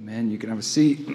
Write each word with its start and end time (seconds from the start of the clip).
Amen. 0.00 0.30
You 0.30 0.38
can 0.38 0.48
have 0.48 0.60
a 0.60 0.62
seat. 0.62 1.08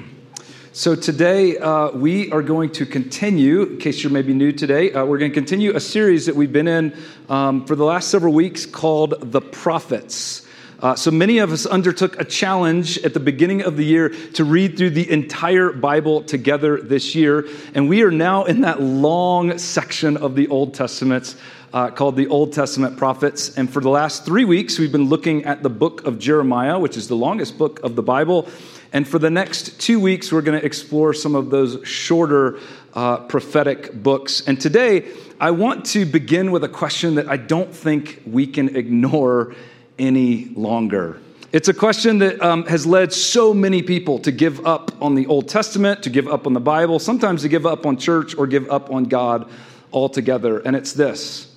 so, 0.72 0.94
today 0.94 1.58
uh, 1.58 1.90
we 1.90 2.30
are 2.30 2.40
going 2.40 2.70
to 2.70 2.86
continue, 2.86 3.64
in 3.64 3.78
case 3.78 4.04
you're 4.04 4.12
maybe 4.12 4.32
new 4.32 4.52
today, 4.52 4.92
uh, 4.92 5.04
we're 5.04 5.18
going 5.18 5.32
to 5.32 5.34
continue 5.34 5.74
a 5.74 5.80
series 5.80 6.26
that 6.26 6.36
we've 6.36 6.52
been 6.52 6.68
in 6.68 6.96
um, 7.28 7.66
for 7.66 7.74
the 7.74 7.82
last 7.82 8.10
several 8.12 8.32
weeks 8.32 8.64
called 8.64 9.32
The 9.32 9.40
Prophets. 9.40 10.46
Uh, 10.78 10.94
so 10.94 11.10
many 11.10 11.38
of 11.38 11.50
us 11.50 11.66
undertook 11.66 12.20
a 12.20 12.24
challenge 12.24 12.96
at 12.98 13.12
the 13.12 13.20
beginning 13.20 13.62
of 13.62 13.76
the 13.76 13.84
year 13.84 14.10
to 14.34 14.44
read 14.44 14.78
through 14.78 14.90
the 14.90 15.10
entire 15.10 15.72
Bible 15.72 16.22
together 16.22 16.80
this 16.80 17.16
year. 17.16 17.48
And 17.74 17.88
we 17.88 18.04
are 18.04 18.12
now 18.12 18.44
in 18.44 18.60
that 18.60 18.80
long 18.80 19.58
section 19.58 20.16
of 20.16 20.36
the 20.36 20.46
Old 20.46 20.74
Testament 20.74 21.34
uh, 21.72 21.90
called 21.90 22.16
the 22.16 22.26
Old 22.28 22.52
Testament 22.52 22.96
Prophets. 22.96 23.56
And 23.56 23.72
for 23.72 23.80
the 23.80 23.88
last 23.88 24.24
three 24.24 24.44
weeks, 24.44 24.78
we've 24.78 24.92
been 24.92 25.08
looking 25.08 25.44
at 25.44 25.62
the 25.62 25.70
book 25.70 26.06
of 26.06 26.18
Jeremiah, 26.18 26.78
which 26.78 26.96
is 26.96 27.08
the 27.08 27.16
longest 27.16 27.58
book 27.58 27.80
of 27.82 27.96
the 27.96 28.02
Bible. 28.02 28.48
And 28.92 29.08
for 29.08 29.18
the 29.18 29.30
next 29.30 29.80
two 29.80 29.98
weeks, 29.98 30.30
we're 30.30 30.42
going 30.42 30.58
to 30.58 30.66
explore 30.66 31.14
some 31.14 31.34
of 31.34 31.50
those 31.50 31.86
shorter 31.86 32.58
uh, 32.94 33.18
prophetic 33.18 33.92
books. 33.92 34.42
And 34.46 34.60
today, 34.60 35.10
I 35.40 35.50
want 35.52 35.86
to 35.86 36.04
begin 36.04 36.52
with 36.52 36.62
a 36.62 36.68
question 36.68 37.14
that 37.14 37.28
I 37.28 37.36
don't 37.36 37.74
think 37.74 38.22
we 38.26 38.46
can 38.46 38.76
ignore 38.76 39.54
any 39.98 40.46
longer? 40.56 41.20
It's 41.52 41.68
a 41.68 41.74
question 41.74 42.18
that 42.18 42.40
um, 42.42 42.64
has 42.66 42.86
led 42.86 43.12
so 43.12 43.52
many 43.52 43.82
people 43.82 44.18
to 44.20 44.32
give 44.32 44.66
up 44.66 44.90
on 45.02 45.14
the 45.14 45.26
Old 45.26 45.48
Testament, 45.48 46.02
to 46.04 46.10
give 46.10 46.26
up 46.26 46.46
on 46.46 46.54
the 46.54 46.60
Bible, 46.60 46.98
sometimes 46.98 47.42
to 47.42 47.48
give 47.48 47.66
up 47.66 47.84
on 47.84 47.98
church 47.98 48.36
or 48.36 48.46
give 48.46 48.70
up 48.70 48.90
on 48.90 49.04
God 49.04 49.50
altogether. 49.92 50.58
And 50.58 50.74
it's 50.74 50.92
this 50.92 51.51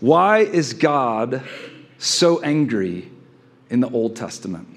Why 0.00 0.38
is 0.38 0.72
God 0.72 1.42
so 1.98 2.40
angry 2.42 3.10
in 3.70 3.80
the 3.80 3.90
Old 3.90 4.16
Testament? 4.16 4.68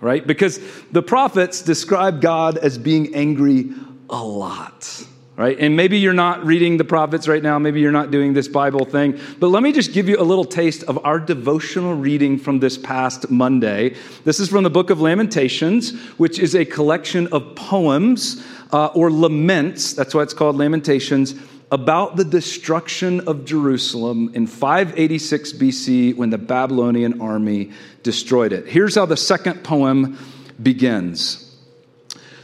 Right? 0.00 0.26
Because 0.26 0.60
the 0.92 1.02
prophets 1.02 1.62
describe 1.62 2.20
God 2.20 2.56
as 2.56 2.78
being 2.78 3.14
angry 3.14 3.70
a 4.08 4.22
lot 4.22 5.04
right? 5.38 5.56
And 5.60 5.76
maybe 5.76 6.00
you're 6.00 6.12
not 6.12 6.44
reading 6.44 6.78
the 6.78 6.84
prophets 6.84 7.28
right 7.28 7.44
now, 7.44 7.60
maybe 7.60 7.78
you're 7.78 7.92
not 7.92 8.10
doing 8.10 8.34
this 8.34 8.48
Bible 8.48 8.84
thing, 8.84 9.18
but 9.38 9.46
let 9.46 9.62
me 9.62 9.70
just 9.70 9.92
give 9.92 10.08
you 10.08 10.20
a 10.20 10.22
little 10.22 10.44
taste 10.44 10.82
of 10.82 10.98
our 11.06 11.20
devotional 11.20 11.94
reading 11.94 12.40
from 12.40 12.58
this 12.58 12.76
past 12.76 13.30
Monday. 13.30 13.94
This 14.24 14.40
is 14.40 14.48
from 14.48 14.64
the 14.64 14.70
book 14.70 14.90
of 14.90 15.00
Lamentations, 15.00 15.96
which 16.18 16.40
is 16.40 16.56
a 16.56 16.64
collection 16.64 17.28
of 17.28 17.54
poems 17.54 18.44
uh, 18.72 18.86
or 18.86 19.12
laments, 19.12 19.92
that's 19.92 20.12
why 20.12 20.22
it's 20.22 20.34
called 20.34 20.56
Lamentations, 20.56 21.36
about 21.70 22.16
the 22.16 22.24
destruction 22.24 23.28
of 23.28 23.44
Jerusalem 23.44 24.30
in 24.34 24.46
586 24.46 25.52
BC 25.52 26.16
when 26.16 26.30
the 26.30 26.38
Babylonian 26.38 27.20
army 27.20 27.72
destroyed 28.02 28.52
it. 28.52 28.66
Here's 28.66 28.94
how 28.94 29.06
the 29.06 29.16
second 29.16 29.62
poem 29.62 30.18
begins 30.62 31.56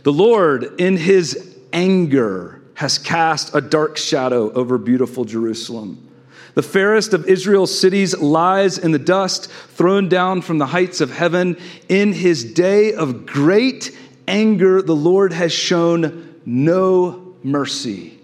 The 0.03 0.13
Lord, 0.13 0.81
in 0.81 0.97
his 0.97 1.57
anger, 1.73 2.63
has 2.75 2.99
cast 2.99 3.55
a 3.55 3.61
dark 3.61 3.97
shadow 3.97 4.53
over 4.53 4.79
beautiful 4.79 5.25
Jerusalem. 5.25 6.11
The 6.55 6.63
fairest 6.63 7.15
of 7.15 7.27
Israel's 7.27 7.77
cities 7.77 8.17
lies 8.17 8.79
in 8.79 8.93
the 8.93 8.99
dust, 8.99 9.51
thrown 9.51 10.09
down 10.09 10.41
from 10.41 10.59
the 10.59 10.67
heights 10.67 11.01
of 11.01 11.11
heaven. 11.11 11.57
In 11.89 12.13
his 12.13 12.45
day 12.45 12.95
of 12.95 13.27
great 13.27 13.97
anger, 14.29 14.81
the 14.81 14.95
Lord 14.95 15.33
has 15.33 15.53
shown 15.53 16.41
no 16.47 17.35
mercy, 17.43 18.21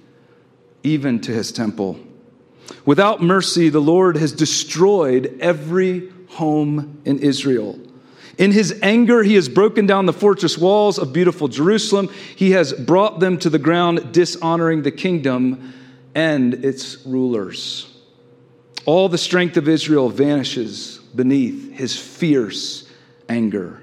even 0.82 1.20
to 1.20 1.32
his 1.32 1.52
temple. 1.52 1.98
Without 2.84 3.22
mercy, 3.22 3.68
the 3.68 3.80
Lord 3.80 4.16
has 4.16 4.32
destroyed 4.32 5.36
every 5.40 6.10
home 6.28 7.00
in 7.04 7.18
Israel. 7.18 7.78
In 8.38 8.52
his 8.52 8.78
anger, 8.82 9.22
he 9.22 9.34
has 9.34 9.48
broken 9.48 9.86
down 9.86 10.06
the 10.06 10.12
fortress 10.12 10.56
walls 10.56 10.98
of 10.98 11.12
beautiful 11.12 11.48
Jerusalem. 11.48 12.08
He 12.36 12.52
has 12.52 12.72
brought 12.72 13.20
them 13.20 13.38
to 13.40 13.50
the 13.50 13.58
ground, 13.58 14.12
dishonoring 14.12 14.82
the 14.82 14.90
kingdom 14.90 15.74
and 16.14 16.64
its 16.64 17.04
rulers. 17.04 17.86
All 18.86 19.08
the 19.08 19.18
strength 19.18 19.56
of 19.58 19.68
Israel 19.68 20.08
vanishes 20.08 20.98
beneath 21.14 21.72
his 21.72 21.98
fierce 21.98 22.88
anger. 23.28 23.82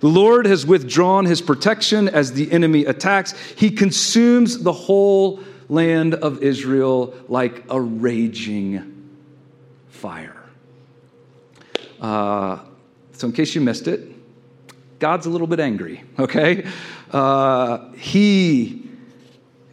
The 0.00 0.08
Lord 0.08 0.46
has 0.46 0.64
withdrawn 0.64 1.24
his 1.24 1.42
protection 1.42 2.08
as 2.08 2.32
the 2.32 2.50
enemy 2.50 2.84
attacks. 2.84 3.38
He 3.56 3.70
consumes 3.70 4.62
the 4.62 4.72
whole 4.72 5.40
land 5.68 6.14
of 6.14 6.42
Israel 6.42 7.14
like 7.28 7.64
a 7.70 7.80
raging 7.80 9.10
fire. 9.88 10.36
Uh, 12.00 12.60
so, 13.12 13.26
in 13.26 13.32
case 13.32 13.54
you 13.54 13.60
missed 13.60 13.88
it, 13.88 14.08
God's 14.98 15.26
a 15.26 15.30
little 15.30 15.46
bit 15.46 15.60
angry, 15.60 16.02
okay? 16.18 16.66
Uh, 17.10 17.90
he 17.92 18.88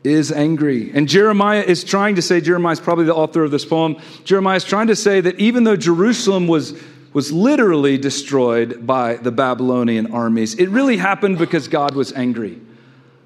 is 0.04 0.32
angry. 0.32 0.92
And 0.94 1.08
Jeremiah 1.08 1.62
is 1.62 1.84
trying 1.84 2.16
to 2.16 2.22
say, 2.22 2.42
Jeremiah 2.42 2.74
is 2.74 2.80
probably 2.80 3.06
the 3.06 3.16
author 3.16 3.44
of 3.44 3.52
this 3.52 3.66
poem. 3.66 3.98
Jeremiah 4.24 4.58
is 4.58 4.64
trying 4.64 4.88
to 4.88 4.96
say 4.96 5.22
that 5.22 5.40
even 5.40 5.64
though 5.64 5.76
Jerusalem 5.76 6.48
was, 6.48 6.80
was 7.14 7.32
literally 7.32 7.98
destroyed 7.98 8.86
by 8.86 9.16
the 9.16 9.32
Babylonian 9.32 10.14
armies, 10.14 10.56
it 10.56 10.70
really 10.70 10.98
happened 10.98 11.38
because 11.38 11.68
God 11.68 11.96
was 11.96 12.14
angry 12.14 12.62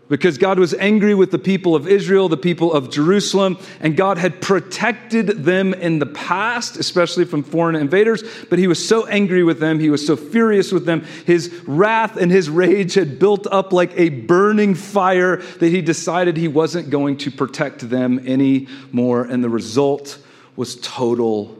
because 0.09 0.39
God 0.39 0.57
was 0.59 0.73
angry 0.73 1.13
with 1.13 1.31
the 1.31 1.39
people 1.39 1.75
of 1.75 1.87
Israel, 1.87 2.27
the 2.27 2.35
people 2.35 2.73
of 2.73 2.89
Jerusalem, 2.89 3.57
and 3.79 3.95
God 3.95 4.17
had 4.17 4.41
protected 4.41 5.27
them 5.45 5.73
in 5.73 5.99
the 5.99 6.07
past, 6.07 6.77
especially 6.77 7.25
from 7.25 7.43
foreign 7.43 7.75
invaders. 7.75 8.23
But 8.49 8.59
He 8.59 8.67
was 8.67 8.85
so 8.85 9.05
angry 9.05 9.43
with 9.43 9.59
them, 9.59 9.79
He 9.79 9.89
was 9.89 10.05
so 10.05 10.15
furious 10.15 10.71
with 10.71 10.85
them, 10.85 11.05
His 11.25 11.53
wrath 11.65 12.17
and 12.17 12.31
His 12.31 12.49
rage 12.49 12.95
had 12.95 13.19
built 13.19 13.47
up 13.47 13.71
like 13.71 13.97
a 13.97 14.09
burning 14.09 14.73
fire 14.73 15.37
that 15.37 15.69
He 15.69 15.81
decided 15.81 16.35
He 16.35 16.47
wasn't 16.47 16.89
going 16.89 17.17
to 17.17 17.31
protect 17.31 17.89
them 17.89 18.19
anymore. 18.27 19.23
And 19.23 19.43
the 19.43 19.49
result 19.49 20.17
was 20.55 20.75
total 20.77 21.57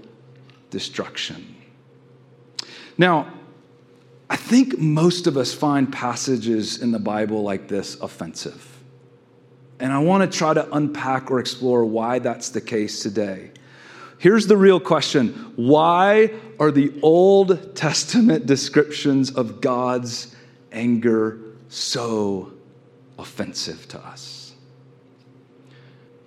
destruction. 0.72 1.56
Now, 2.98 3.32
I 4.30 4.36
think 4.36 4.78
most 4.78 5.28
of 5.28 5.38
us 5.38 5.54
find 5.54 5.92
passages 5.92 6.82
in 6.82 6.92
the 6.92 7.00
Bible 7.00 7.42
like 7.42 7.68
this 7.68 8.00
offensive. 8.00 8.78
And 9.80 9.92
I 9.92 10.00
want 10.00 10.30
to 10.30 10.38
try 10.38 10.54
to 10.54 10.72
unpack 10.76 11.32
or 11.32 11.40
explore 11.40 11.86
why 11.86 12.20
that's 12.20 12.50
the 12.50 12.62
case 12.62 13.02
today. 13.02 13.52
Here's 14.20 14.48
the 14.48 14.58
real 14.58 14.80
question 14.80 15.54
Why 15.56 16.32
are 16.60 16.72
the 16.72 16.94
Old 17.02 17.76
Testament 17.76 18.46
descriptions 18.46 19.32
of 19.32 19.62
God's 19.62 20.36
anger 20.72 21.40
so 21.70 22.52
offensive 23.18 23.88
to 23.90 24.00
us? 24.00 24.54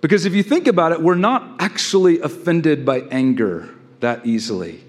Because 0.01 0.25
if 0.25 0.33
you 0.33 0.43
think 0.43 0.67
about 0.67 0.91
it, 0.91 1.01
we're 1.01 1.15
not 1.15 1.61
actually 1.61 2.19
offended 2.19 2.85
by 2.85 3.01
anger 3.11 3.73
that 4.01 4.25
easily. 4.25 4.83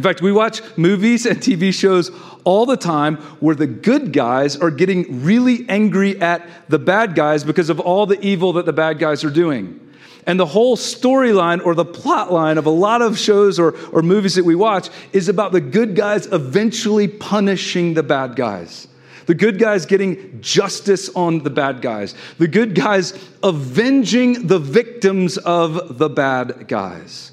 In 0.00 0.02
fact, 0.02 0.22
we 0.22 0.32
watch 0.32 0.62
movies 0.78 1.26
and 1.26 1.38
TV 1.40 1.74
shows 1.74 2.10
all 2.44 2.64
the 2.64 2.74
time 2.74 3.16
where 3.38 3.54
the 3.54 3.66
good 3.66 4.14
guys 4.14 4.56
are 4.56 4.70
getting 4.70 5.22
really 5.22 5.68
angry 5.68 6.18
at 6.22 6.48
the 6.70 6.78
bad 6.78 7.14
guys 7.14 7.44
because 7.44 7.68
of 7.68 7.78
all 7.78 8.06
the 8.06 8.18
evil 8.22 8.54
that 8.54 8.64
the 8.64 8.72
bad 8.72 8.98
guys 8.98 9.24
are 9.24 9.30
doing. 9.30 9.78
And 10.26 10.40
the 10.40 10.46
whole 10.46 10.74
storyline 10.74 11.62
or 11.66 11.74
the 11.74 11.84
plot 11.84 12.32
line 12.32 12.56
of 12.56 12.64
a 12.64 12.70
lot 12.70 13.02
of 13.02 13.18
shows 13.18 13.58
or, 13.58 13.76
or 13.90 14.00
movies 14.00 14.36
that 14.36 14.44
we 14.46 14.54
watch 14.54 14.88
is 15.12 15.28
about 15.28 15.52
the 15.52 15.60
good 15.60 15.94
guys 15.94 16.24
eventually 16.32 17.06
punishing 17.06 17.92
the 17.92 18.02
bad 18.02 18.36
guys. 18.36 18.88
The 19.26 19.34
good 19.34 19.58
guys 19.58 19.84
getting 19.84 20.40
justice 20.40 21.10
on 21.10 21.42
the 21.42 21.50
bad 21.50 21.82
guys. 21.82 22.14
The 22.38 22.48
good 22.48 22.74
guys 22.74 23.12
avenging 23.42 24.46
the 24.46 24.60
victims 24.60 25.36
of 25.36 25.98
the 25.98 26.08
bad 26.08 26.68
guys. 26.68 27.29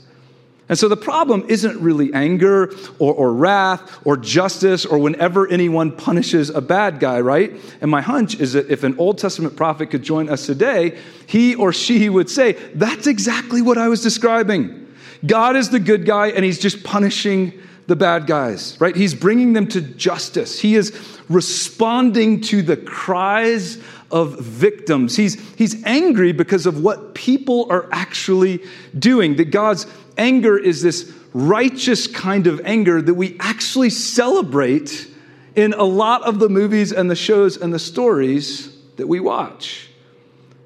And 0.69 0.77
so 0.77 0.89
the 0.89 0.97
problem 0.97 1.45
isn't 1.47 1.79
really 1.79 2.13
anger 2.13 2.73
or, 2.99 3.13
or, 3.13 3.33
wrath 3.33 3.99
or 4.05 4.17
justice 4.17 4.85
or 4.85 4.97
whenever 4.97 5.47
anyone 5.47 5.91
punishes 5.93 6.49
a 6.49 6.59
bad 6.59 6.99
guy, 6.99 7.21
right? 7.21 7.53
And 7.79 7.89
my 7.89 8.01
hunch 8.01 8.39
is 8.39 8.53
that 8.53 8.69
if 8.69 8.83
an 8.83 8.97
Old 8.97 9.17
Testament 9.17 9.55
prophet 9.55 9.91
could 9.91 10.03
join 10.03 10.27
us 10.27 10.45
today, 10.45 10.97
he 11.25 11.55
or 11.55 11.71
she 11.71 12.09
would 12.09 12.29
say, 12.29 12.53
That's 12.73 13.07
exactly 13.07 13.61
what 13.61 13.77
I 13.77 13.87
was 13.87 14.01
describing. 14.01 14.87
God 15.25 15.55
is 15.55 15.69
the 15.69 15.79
good 15.79 16.05
guy 16.05 16.27
and 16.27 16.43
he's 16.43 16.59
just 16.59 16.83
punishing 16.83 17.53
the 17.87 17.95
bad 17.95 18.27
guys, 18.27 18.79
right? 18.81 18.95
He's 18.95 19.15
bringing 19.15 19.53
them 19.53 19.67
to 19.69 19.79
justice. 19.79 20.59
He 20.59 20.75
is 20.75 20.93
responding 21.29 22.41
to 22.41 22.61
the 22.61 22.75
cries 22.75 23.81
of 24.11 24.39
victims. 24.39 25.15
He's, 25.15 25.35
he's 25.57 25.83
angry 25.85 26.33
because 26.33 26.65
of 26.65 26.83
what 26.83 27.15
people 27.15 27.67
are 27.69 27.87
actually 27.91 28.61
doing, 28.97 29.37
that 29.37 29.51
God's 29.51 29.85
anger 30.17 30.57
is 30.57 30.81
this 30.81 31.11
righteous 31.33 32.07
kind 32.07 32.47
of 32.47 32.61
anger 32.65 33.01
that 33.01 33.13
we 33.13 33.37
actually 33.39 33.89
celebrate 33.89 35.07
in 35.55 35.73
a 35.73 35.83
lot 35.83 36.23
of 36.23 36.39
the 36.39 36.49
movies 36.49 36.91
and 36.91 37.09
the 37.09 37.15
shows 37.15 37.57
and 37.57 37.73
the 37.73 37.79
stories 37.79 38.75
that 38.97 39.07
we 39.07 39.19
watch. 39.19 39.89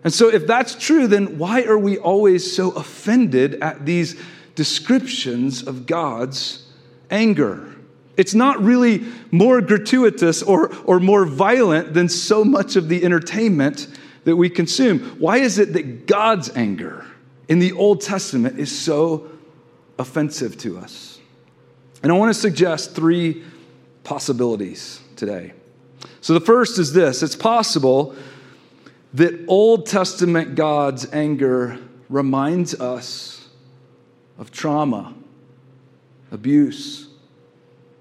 And 0.04 0.14
so, 0.14 0.30
if 0.30 0.48
that's 0.48 0.76
true, 0.76 1.08
then 1.08 1.38
why 1.38 1.64
are 1.64 1.78
we 1.78 1.98
always 1.98 2.56
so 2.56 2.72
offended 2.72 3.62
at 3.62 3.86
these 3.86 4.20
descriptions 4.56 5.66
of 5.66 5.86
God's 5.86 6.68
anger? 7.10 7.76
It's 8.18 8.34
not 8.34 8.62
really 8.62 9.06
more 9.32 9.62
gratuitous 9.62 10.44
or, 10.44 10.76
or 10.86 11.00
more 11.00 11.26
violent 11.26 11.94
than 11.94 12.10
so 12.10 12.44
much 12.44 12.76
of 12.76 12.90
the 12.90 13.04
entertainment 13.04 13.88
that 14.26 14.36
we 14.36 14.50
consume. 14.50 15.00
Why 15.20 15.38
is 15.38 15.58
it 15.58 15.74
that 15.74 16.08
God's 16.08 16.50
anger 16.56 17.06
in 17.48 17.60
the 17.60 17.72
Old 17.74 18.02
Testament 18.02 18.60
is 18.60 18.78
so 18.78 19.31
offensive 20.02 20.58
to 20.60 20.78
us? 20.78 21.20
And 22.04 22.12
I 22.12 22.16
want 22.16 22.34
to 22.34 22.40
suggest 22.40 22.96
three 22.96 23.44
possibilities 24.04 25.00
today. 25.16 25.54
So 26.20 26.34
the 26.34 26.42
first 26.42 26.80
is 26.80 26.94
this 26.94 27.24
it's 27.24 27.36
possible 27.36 28.16
that 29.14 29.46
Old 29.48 29.86
Testament 29.86 30.56
God's 30.56 31.12
anger 31.14 31.78
reminds 32.10 32.74
us 32.80 33.48
of 34.38 34.52
trauma, 34.52 35.14
abuse, 36.32 37.08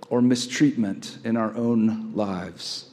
or 0.08 0.20
mistreatment 0.22 1.18
in 1.24 1.36
our 1.36 1.54
own 1.54 2.12
lives. 2.14 2.90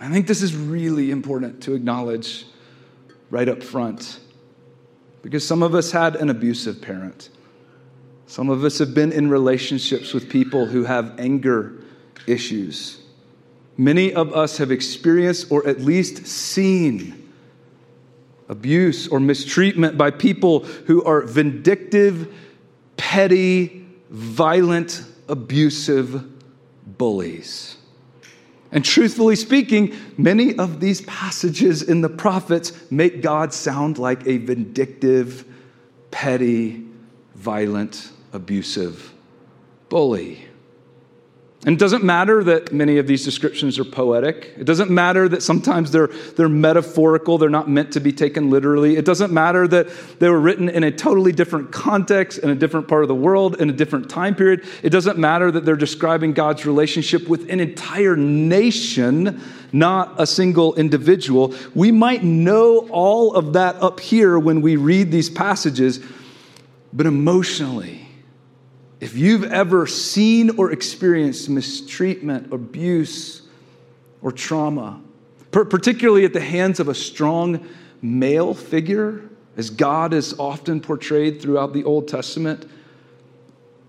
I 0.00 0.10
think 0.10 0.26
this 0.26 0.42
is 0.42 0.56
really 0.56 1.10
important 1.10 1.62
to 1.64 1.74
acknowledge 1.74 2.46
right 3.30 3.48
up 3.48 3.62
front 3.62 4.18
because 5.22 5.46
some 5.46 5.62
of 5.62 5.74
us 5.74 5.92
had 5.92 6.16
an 6.16 6.28
abusive 6.28 6.82
parent. 6.82 7.28
Some 8.32 8.48
of 8.48 8.64
us 8.64 8.78
have 8.78 8.94
been 8.94 9.12
in 9.12 9.28
relationships 9.28 10.14
with 10.14 10.30
people 10.30 10.64
who 10.64 10.84
have 10.84 11.20
anger 11.20 11.82
issues. 12.26 13.02
Many 13.76 14.14
of 14.14 14.32
us 14.32 14.56
have 14.56 14.70
experienced 14.70 15.52
or 15.52 15.68
at 15.68 15.82
least 15.82 16.26
seen 16.26 17.30
abuse 18.48 19.06
or 19.06 19.20
mistreatment 19.20 19.98
by 19.98 20.12
people 20.12 20.60
who 20.60 21.04
are 21.04 21.20
vindictive, 21.26 22.34
petty, 22.96 23.86
violent, 24.08 25.04
abusive 25.28 26.24
bullies. 26.86 27.76
And 28.70 28.82
truthfully 28.82 29.36
speaking, 29.36 29.94
many 30.16 30.56
of 30.56 30.80
these 30.80 31.02
passages 31.02 31.82
in 31.82 32.00
the 32.00 32.08
prophets 32.08 32.72
make 32.90 33.20
God 33.20 33.52
sound 33.52 33.98
like 33.98 34.26
a 34.26 34.38
vindictive, 34.38 35.44
petty, 36.10 36.86
violent, 37.34 38.10
abusive 38.32 39.12
bully. 39.88 40.46
And 41.64 41.76
it 41.76 41.78
doesn't 41.78 42.02
matter 42.02 42.42
that 42.42 42.72
many 42.72 42.98
of 42.98 43.06
these 43.06 43.24
descriptions 43.24 43.78
are 43.78 43.84
poetic. 43.84 44.52
It 44.58 44.64
doesn't 44.64 44.90
matter 44.90 45.28
that 45.28 45.44
sometimes 45.44 45.92
they're, 45.92 46.08
they're 46.36 46.48
metaphorical, 46.48 47.38
they're 47.38 47.48
not 47.50 47.70
meant 47.70 47.92
to 47.92 48.00
be 48.00 48.12
taken 48.12 48.50
literally. 48.50 48.96
It 48.96 49.04
doesn't 49.04 49.32
matter 49.32 49.68
that 49.68 49.88
they 50.18 50.28
were 50.28 50.40
written 50.40 50.68
in 50.68 50.82
a 50.82 50.90
totally 50.90 51.30
different 51.30 51.70
context, 51.70 52.38
in 52.38 52.50
a 52.50 52.56
different 52.56 52.88
part 52.88 53.04
of 53.04 53.08
the 53.08 53.14
world, 53.14 53.60
in 53.60 53.70
a 53.70 53.72
different 53.72 54.10
time 54.10 54.34
period. 54.34 54.64
It 54.82 54.90
doesn't 54.90 55.18
matter 55.18 55.52
that 55.52 55.64
they're 55.64 55.76
describing 55.76 56.32
God's 56.32 56.66
relationship 56.66 57.28
with 57.28 57.48
an 57.48 57.60
entire 57.60 58.16
nation, 58.16 59.40
not 59.72 60.20
a 60.20 60.26
single 60.26 60.74
individual. 60.74 61.54
We 61.76 61.92
might 61.92 62.24
know 62.24 62.88
all 62.88 63.36
of 63.36 63.52
that 63.52 63.76
up 63.76 64.00
here 64.00 64.36
when 64.36 64.62
we 64.62 64.74
read 64.74 65.12
these 65.12 65.30
passages, 65.30 66.00
but 66.92 67.06
emotionally, 67.06 68.01
if 69.02 69.16
you've 69.16 69.42
ever 69.42 69.84
seen 69.84 70.50
or 70.50 70.70
experienced 70.70 71.48
mistreatment, 71.48 72.52
abuse, 72.52 73.42
or 74.22 74.30
trauma, 74.30 75.02
particularly 75.50 76.24
at 76.24 76.32
the 76.32 76.40
hands 76.40 76.78
of 76.78 76.86
a 76.86 76.94
strong 76.94 77.66
male 78.00 78.54
figure, 78.54 79.28
as 79.56 79.70
God 79.70 80.14
is 80.14 80.38
often 80.38 80.80
portrayed 80.80 81.42
throughout 81.42 81.72
the 81.72 81.82
Old 81.82 82.06
Testament, 82.06 82.64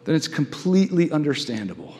then 0.05 0.15
it's 0.15 0.27
completely 0.27 1.11
understandable 1.11 1.93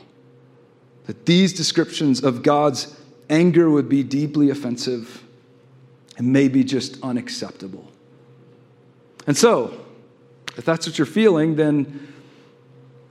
that 1.05 1.27
these 1.27 1.53
descriptions 1.53 2.23
of 2.23 2.41
God's 2.41 2.99
anger 3.29 3.69
would 3.69 3.89
be 3.89 4.01
deeply 4.01 4.49
offensive 4.49 5.23
and 6.17 6.33
maybe 6.33 6.63
just 6.63 6.97
unacceptable. 7.03 7.91
And 9.27 9.37
so, 9.37 9.85
if 10.57 10.65
that's 10.65 10.87
what 10.87 10.97
you're 10.97 11.05
feeling, 11.05 11.57
then 11.57 12.12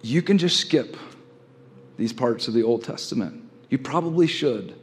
you 0.02 0.20
can 0.20 0.37
just 0.37 0.58
skip 0.58 0.96
these 1.96 2.12
parts 2.12 2.49
of 2.49 2.54
the 2.54 2.62
Old 2.62 2.84
Testament. 2.84 3.43
You 3.70 3.78
probably 3.78 4.26
should 4.26 4.75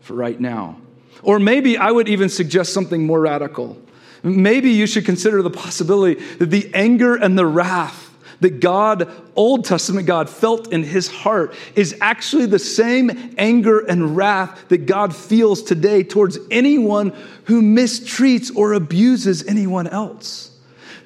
for 0.00 0.14
right 0.14 0.38
now. 0.38 0.80
Or 1.22 1.38
maybe 1.38 1.78
I 1.78 1.90
would 1.90 2.08
even 2.08 2.28
suggest 2.28 2.72
something 2.72 3.06
more 3.06 3.20
radical. 3.20 3.80
Maybe 4.22 4.70
you 4.70 4.86
should 4.86 5.04
consider 5.04 5.42
the 5.42 5.50
possibility 5.50 6.20
that 6.36 6.50
the 6.50 6.70
anger 6.74 7.14
and 7.14 7.38
the 7.38 7.46
wrath 7.46 8.02
that 8.40 8.60
God, 8.60 9.10
Old 9.34 9.64
Testament 9.64 10.06
God, 10.06 10.28
felt 10.28 10.72
in 10.72 10.82
his 10.82 11.08
heart 11.08 11.54
is 11.74 11.96
actually 12.00 12.46
the 12.46 12.58
same 12.58 13.34
anger 13.38 13.78
and 13.78 14.16
wrath 14.16 14.68
that 14.68 14.84
God 14.84 15.16
feels 15.16 15.62
today 15.62 16.02
towards 16.02 16.38
anyone 16.50 17.14
who 17.44 17.62
mistreats 17.62 18.54
or 18.54 18.74
abuses 18.74 19.46
anyone 19.46 19.86
else 19.86 20.55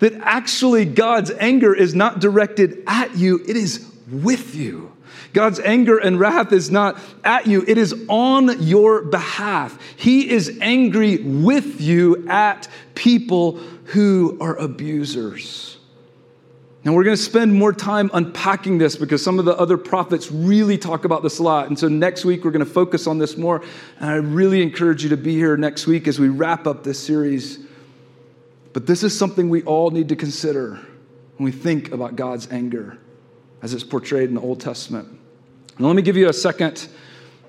that 0.01 0.15
actually 0.21 0.85
God's 0.85 1.31
anger 1.31 1.75
is 1.75 1.95
not 1.95 2.21
directed 2.21 2.83
at 2.87 3.17
you, 3.17 3.41
it 3.47 3.57
is 3.57 3.87
with 4.11 4.55
you. 4.55 4.91
God's 5.33 5.61
anger 5.61 5.99
and 5.99 6.19
wrath 6.19 6.53
is 6.53 6.71
not 6.71 6.99
at 7.23 7.47
you, 7.47 7.65
it 7.67 7.79
is 7.79 7.95
on 8.09 8.61
your 8.63 9.03
behalf. 9.03 9.79
He 9.97 10.29
is 10.29 10.59
angry 10.61 11.19
with 11.19 11.81
you 11.81 12.27
at 12.29 12.69
people 12.95 13.59
who 13.85 14.37
are 14.41 14.57
abusers. 14.57 15.79
Now, 16.83 16.95
we're 16.95 17.05
going 17.05 17.17
to 17.17 17.23
spend 17.23 17.55
more 17.55 17.75
time 17.75 18.11
unpacking 18.15 18.79
this 18.79 18.97
because 18.97 19.23
some 19.23 19.39
of 19.39 19.45
the 19.45 19.55
other 19.59 19.77
prophets 19.77 20.33
really 20.33 20.79
talk 20.79 21.05
about 21.05 21.23
this 21.23 21.39
a 21.39 21.43
lot. 21.43 21.67
And 21.67 21.79
so 21.79 21.89
next 21.89 22.25
week, 22.25 22.43
we're 22.43 22.53
going 22.53 22.65
to 22.65 22.71
focus 22.71 23.07
on 23.07 23.19
this 23.19 23.37
more. 23.37 23.63
And 23.99 24.11
I 24.11 24.15
really 24.15 24.63
encourage 24.63 25.03
you 25.03 25.11
to 25.11 25.17
be 25.19 25.35
here 25.35 25.59
next 25.59 25.87
week 25.87 26.09
as 26.09 26.19
we 26.19 26.31
wrap 26.31 26.67
up 26.67 26.83
this 26.83 26.99
series. 26.99 27.59
But 28.73 28.87
this 28.87 29.03
is 29.03 29.17
something 29.19 29.49
we 29.49 29.63
all 29.63 29.91
need 29.91 30.09
to 30.11 30.17
consider 30.17 30.81
when 31.37 31.45
we 31.45 31.53
think 31.53 31.93
about 31.93 32.17
God's 32.17 32.51
anger 32.51 32.99
as 33.63 33.75
it's 33.75 33.85
portrayed 33.85 34.29
in 34.29 34.35
the 34.35 34.41
Old 34.41 34.61
Testament. 34.61 35.09
And 35.77 35.87
let 35.87 35.97
me 35.97 36.03
give 36.03 36.17
you 36.17 36.29
a 36.29 36.33
second 36.33 36.89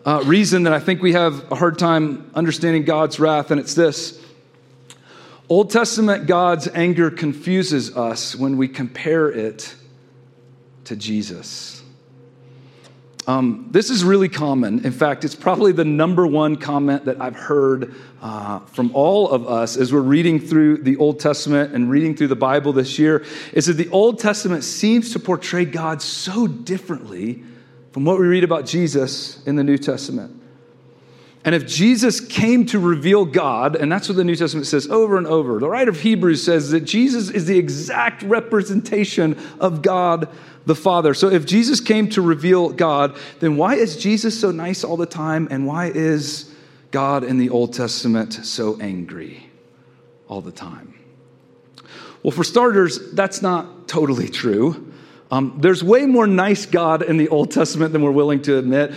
uh, 0.06 0.24
reason 0.26 0.64
that 0.64 0.74
I 0.74 0.80
think 0.80 1.02
we 1.02 1.14
have 1.14 1.52
a 1.52 1.56
hard 1.56 1.78
time 1.78 2.32
understanding 2.34 2.86
God's 2.86 3.20
wrath, 3.20 3.52
and 3.52 3.60
it's 3.60 3.76
this 3.76 4.20
Old 5.50 5.70
Testament 5.70 6.28
God's 6.28 6.68
anger 6.70 7.12
confuses 7.12 7.96
us 7.96 8.36
when 8.36 8.58
we 8.58 8.68
compare 8.68 9.30
it 9.30 9.76
to 10.86 10.96
Jesus. 10.96 11.81
Um, 13.28 13.68
this 13.70 13.92
is 13.92 14.04
really 14.04 14.30
common. 14.30 14.84
In 14.84 14.92
fact, 14.92 15.24
it's 15.24 15.36
probably 15.36 15.72
the 15.72 15.86
number 15.86 16.26
one 16.26 16.56
comment 16.56 17.06
that 17.06 17.22
I've 17.22 17.36
heard 17.36 17.94
uh, 18.20 18.60
from 18.62 18.96
all 18.96 19.30
of 19.30 19.48
us 19.48 19.78
as 19.78 19.94
we're 19.94 20.02
reading 20.02 20.40
through 20.40 20.78
the 20.78 20.98
Old 20.98 21.20
Testament 21.20 21.76
and 21.76 21.90
reading 21.90 22.16
through 22.16 22.30
the 22.30 22.36
Bible 22.36 22.74
this 22.74 22.98
year 22.98 23.24
is 23.54 23.68
that 23.68 23.74
the 23.74 23.90
Old 23.90 24.18
Testament 24.18 24.64
seems 24.64 25.14
to 25.14 25.20
portray 25.20 25.66
God 25.66 26.02
so 26.02 26.48
differently 26.48 27.44
from 27.92 28.06
what 28.06 28.20
we 28.20 28.26
read 28.26 28.44
about 28.44 28.66
Jesus 28.66 29.46
in 29.46 29.56
the 29.56 29.64
New 29.64 29.78
Testament. 29.78 30.41
And 31.44 31.56
if 31.56 31.66
Jesus 31.66 32.20
came 32.20 32.66
to 32.68 32.80
reveal 32.80 33.26
God, 33.26 33.76
and 33.76 33.92
that's 33.92 34.08
what 34.08 34.16
the 34.16 34.24
New 34.24 34.36
Testament 34.36 34.68
says 34.68 34.88
over 34.90 35.18
and 35.18 35.26
over, 35.26 35.60
the 35.60 35.70
writer 35.70 35.90
of 35.90 36.00
Hebrews 36.00 36.44
says 36.44 36.70
that 36.70 36.82
Jesus 36.82 37.30
is 37.32 37.46
the 37.46 37.58
exact 37.58 38.22
representation 38.24 39.38
of 39.60 39.82
God 39.82 40.30
the 40.66 40.76
Father. 40.76 41.14
So 41.16 41.30
if 41.30 41.46
Jesus 41.46 41.80
came 41.80 42.10
to 42.10 42.22
reveal 42.22 42.70
God, 42.70 43.18
then 43.40 43.58
why 43.58 43.76
is 43.76 43.98
Jesus 43.98 44.40
so 44.40 44.52
nice 44.52 44.84
all 44.84 44.98
the 44.98 45.08
time? 45.08 45.48
And 45.50 45.66
why 45.66 45.88
is 45.88 46.54
God 46.92 47.24
in 47.24 47.40
the 47.40 47.50
Old 47.50 47.74
Testament 47.74 48.34
so 48.34 48.80
angry 48.80 49.50
all 50.28 50.42
the 50.42 50.52
time? 50.52 50.94
Well, 52.22 52.32
for 52.32 52.44
starters, 52.44 53.12
that's 53.14 53.42
not 53.42 53.88
totally 53.88 54.30
true. 54.30 54.94
Um, 55.32 55.58
there's 55.60 55.84
way 55.84 56.06
more 56.06 56.28
nice 56.28 56.66
God 56.66 57.02
in 57.02 57.18
the 57.18 57.30
Old 57.30 57.52
Testament 57.52 57.94
than 57.94 58.04
we're 58.04 58.12
willing 58.12 58.42
to 58.44 58.58
admit. 58.58 58.94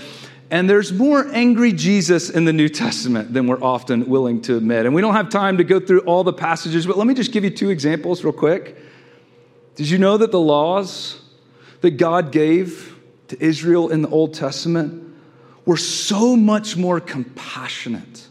And 0.50 0.68
there's 0.68 0.92
more 0.92 1.26
angry 1.32 1.72
Jesus 1.72 2.30
in 2.30 2.44
the 2.44 2.52
New 2.52 2.68
Testament 2.68 3.32
than 3.32 3.46
we're 3.46 3.62
often 3.62 4.06
willing 4.08 4.42
to 4.42 4.56
admit. 4.56 4.86
And 4.86 4.94
we 4.94 5.00
don't 5.00 5.14
have 5.14 5.30
time 5.30 5.56
to 5.56 5.64
go 5.64 5.80
through 5.80 6.00
all 6.00 6.22
the 6.22 6.32
passages, 6.32 6.86
but 6.86 6.98
let 6.98 7.06
me 7.06 7.14
just 7.14 7.32
give 7.32 7.44
you 7.44 7.50
two 7.50 7.70
examples 7.70 8.22
real 8.22 8.32
quick. 8.32 8.76
Did 9.74 9.88
you 9.88 9.98
know 9.98 10.16
that 10.18 10.30
the 10.30 10.40
laws 10.40 11.20
that 11.80 11.92
God 11.92 12.30
gave 12.30 12.96
to 13.28 13.42
Israel 13.42 13.88
in 13.88 14.02
the 14.02 14.08
Old 14.08 14.34
Testament 14.34 15.16
were 15.64 15.76
so 15.76 16.36
much 16.36 16.76
more 16.76 17.00
compassionate 17.00 18.28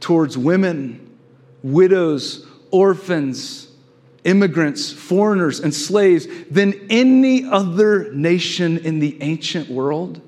towards 0.00 0.36
women, 0.36 1.18
widows, 1.62 2.46
orphans, 2.70 3.68
immigrants, 4.24 4.92
foreigners, 4.92 5.60
and 5.60 5.74
slaves 5.74 6.26
than 6.50 6.74
any 6.90 7.44
other 7.44 8.12
nation 8.12 8.78
in 8.78 8.98
the 9.00 9.20
ancient 9.22 9.68
world. 9.68 10.20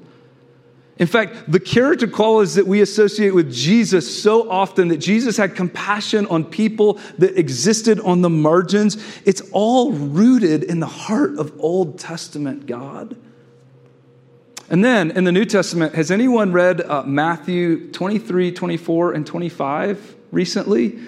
In 0.98 1.08
fact, 1.08 1.50
the 1.50 1.58
character 1.58 2.06
qualities 2.06 2.54
that 2.54 2.68
we 2.68 2.80
associate 2.80 3.34
with 3.34 3.52
Jesus 3.52 4.22
so 4.22 4.48
often 4.48 4.88
that 4.88 4.98
Jesus 4.98 5.36
had 5.36 5.56
compassion 5.56 6.24
on 6.26 6.44
people 6.44 7.00
that 7.18 7.36
existed 7.36 7.98
on 8.00 8.22
the 8.22 8.30
margins, 8.30 9.02
it's 9.24 9.42
all 9.50 9.90
rooted 9.92 10.62
in 10.62 10.78
the 10.78 10.86
heart 10.86 11.36
of 11.36 11.52
Old 11.58 11.98
Testament 11.98 12.66
God. 12.66 13.16
And 14.70 14.84
then 14.84 15.10
in 15.10 15.24
the 15.24 15.32
New 15.32 15.44
Testament, 15.44 15.94
has 15.96 16.12
anyone 16.12 16.52
read 16.52 16.80
uh, 16.80 17.02
Matthew 17.02 17.90
23, 17.90 18.52
24, 18.52 19.12
and 19.12 19.26
25 19.26 20.16
recently? 20.30 21.00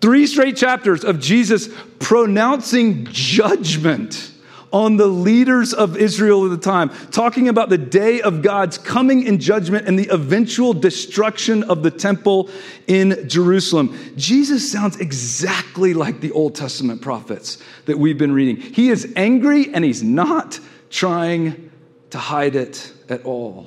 Three 0.00 0.26
straight 0.26 0.56
chapters 0.56 1.04
of 1.04 1.20
Jesus 1.20 1.68
pronouncing 1.98 3.06
judgment 3.10 4.32
on 4.72 4.96
the 4.96 5.06
leaders 5.06 5.74
of 5.74 5.96
Israel 5.96 6.44
at 6.44 6.50
the 6.50 6.56
time, 6.56 6.90
talking 7.10 7.48
about 7.48 7.68
the 7.68 7.78
day 7.78 8.20
of 8.20 8.42
God's 8.42 8.78
coming 8.78 9.26
in 9.26 9.38
judgment 9.40 9.88
and 9.88 9.98
the 9.98 10.08
eventual 10.10 10.72
destruction 10.72 11.64
of 11.64 11.82
the 11.82 11.90
temple 11.90 12.48
in 12.86 13.28
Jerusalem. 13.28 13.98
Jesus 14.16 14.70
sounds 14.70 15.00
exactly 15.00 15.94
like 15.94 16.20
the 16.20 16.30
Old 16.32 16.54
Testament 16.54 17.02
prophets 17.02 17.58
that 17.86 17.98
we've 17.98 18.18
been 18.18 18.32
reading. 18.32 18.56
He 18.56 18.90
is 18.90 19.12
angry 19.16 19.72
and 19.74 19.84
he's 19.84 20.02
not 20.02 20.60
trying 20.90 21.70
to 22.10 22.18
hide 22.18 22.56
it 22.56 22.92
at 23.08 23.24
all. 23.24 23.66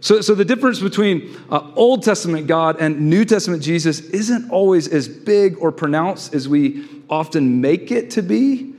So, 0.00 0.20
so 0.20 0.34
the 0.34 0.44
difference 0.44 0.80
between 0.80 1.36
uh, 1.50 1.72
Old 1.74 2.04
Testament 2.04 2.46
God 2.46 2.76
and 2.80 3.10
New 3.10 3.24
Testament 3.24 3.62
Jesus 3.62 4.00
isn't 4.00 4.50
always 4.50 4.86
as 4.88 5.08
big 5.08 5.58
or 5.58 5.72
pronounced 5.72 6.34
as 6.34 6.48
we 6.48 6.88
often 7.10 7.60
make 7.60 7.90
it 7.90 8.10
to 8.12 8.22
be. 8.22 8.74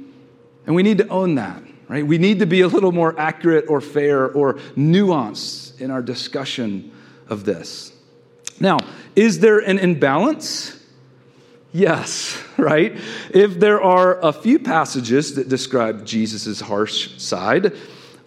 And 0.69 0.75
we 0.75 0.83
need 0.83 0.99
to 0.99 1.07
own 1.07 1.33
that, 1.33 1.63
right? 1.88 2.05
We 2.05 2.19
need 2.19 2.38
to 2.41 2.45
be 2.45 2.61
a 2.61 2.67
little 2.67 2.91
more 2.91 3.19
accurate 3.19 3.65
or 3.67 3.81
fair 3.81 4.31
or 4.31 4.53
nuanced 4.77 5.81
in 5.81 5.89
our 5.89 6.03
discussion 6.03 6.91
of 7.27 7.43
this. 7.43 7.91
Now, 8.59 8.77
is 9.15 9.39
there 9.39 9.57
an 9.57 9.79
imbalance? 9.79 10.79
Yes, 11.73 12.39
right? 12.57 12.95
If 13.31 13.59
there 13.59 13.81
are 13.81 14.23
a 14.23 14.31
few 14.31 14.59
passages 14.59 15.33
that 15.38 15.49
describe 15.49 16.05
Jesus' 16.05 16.61
harsh 16.61 17.17
side, 17.19 17.75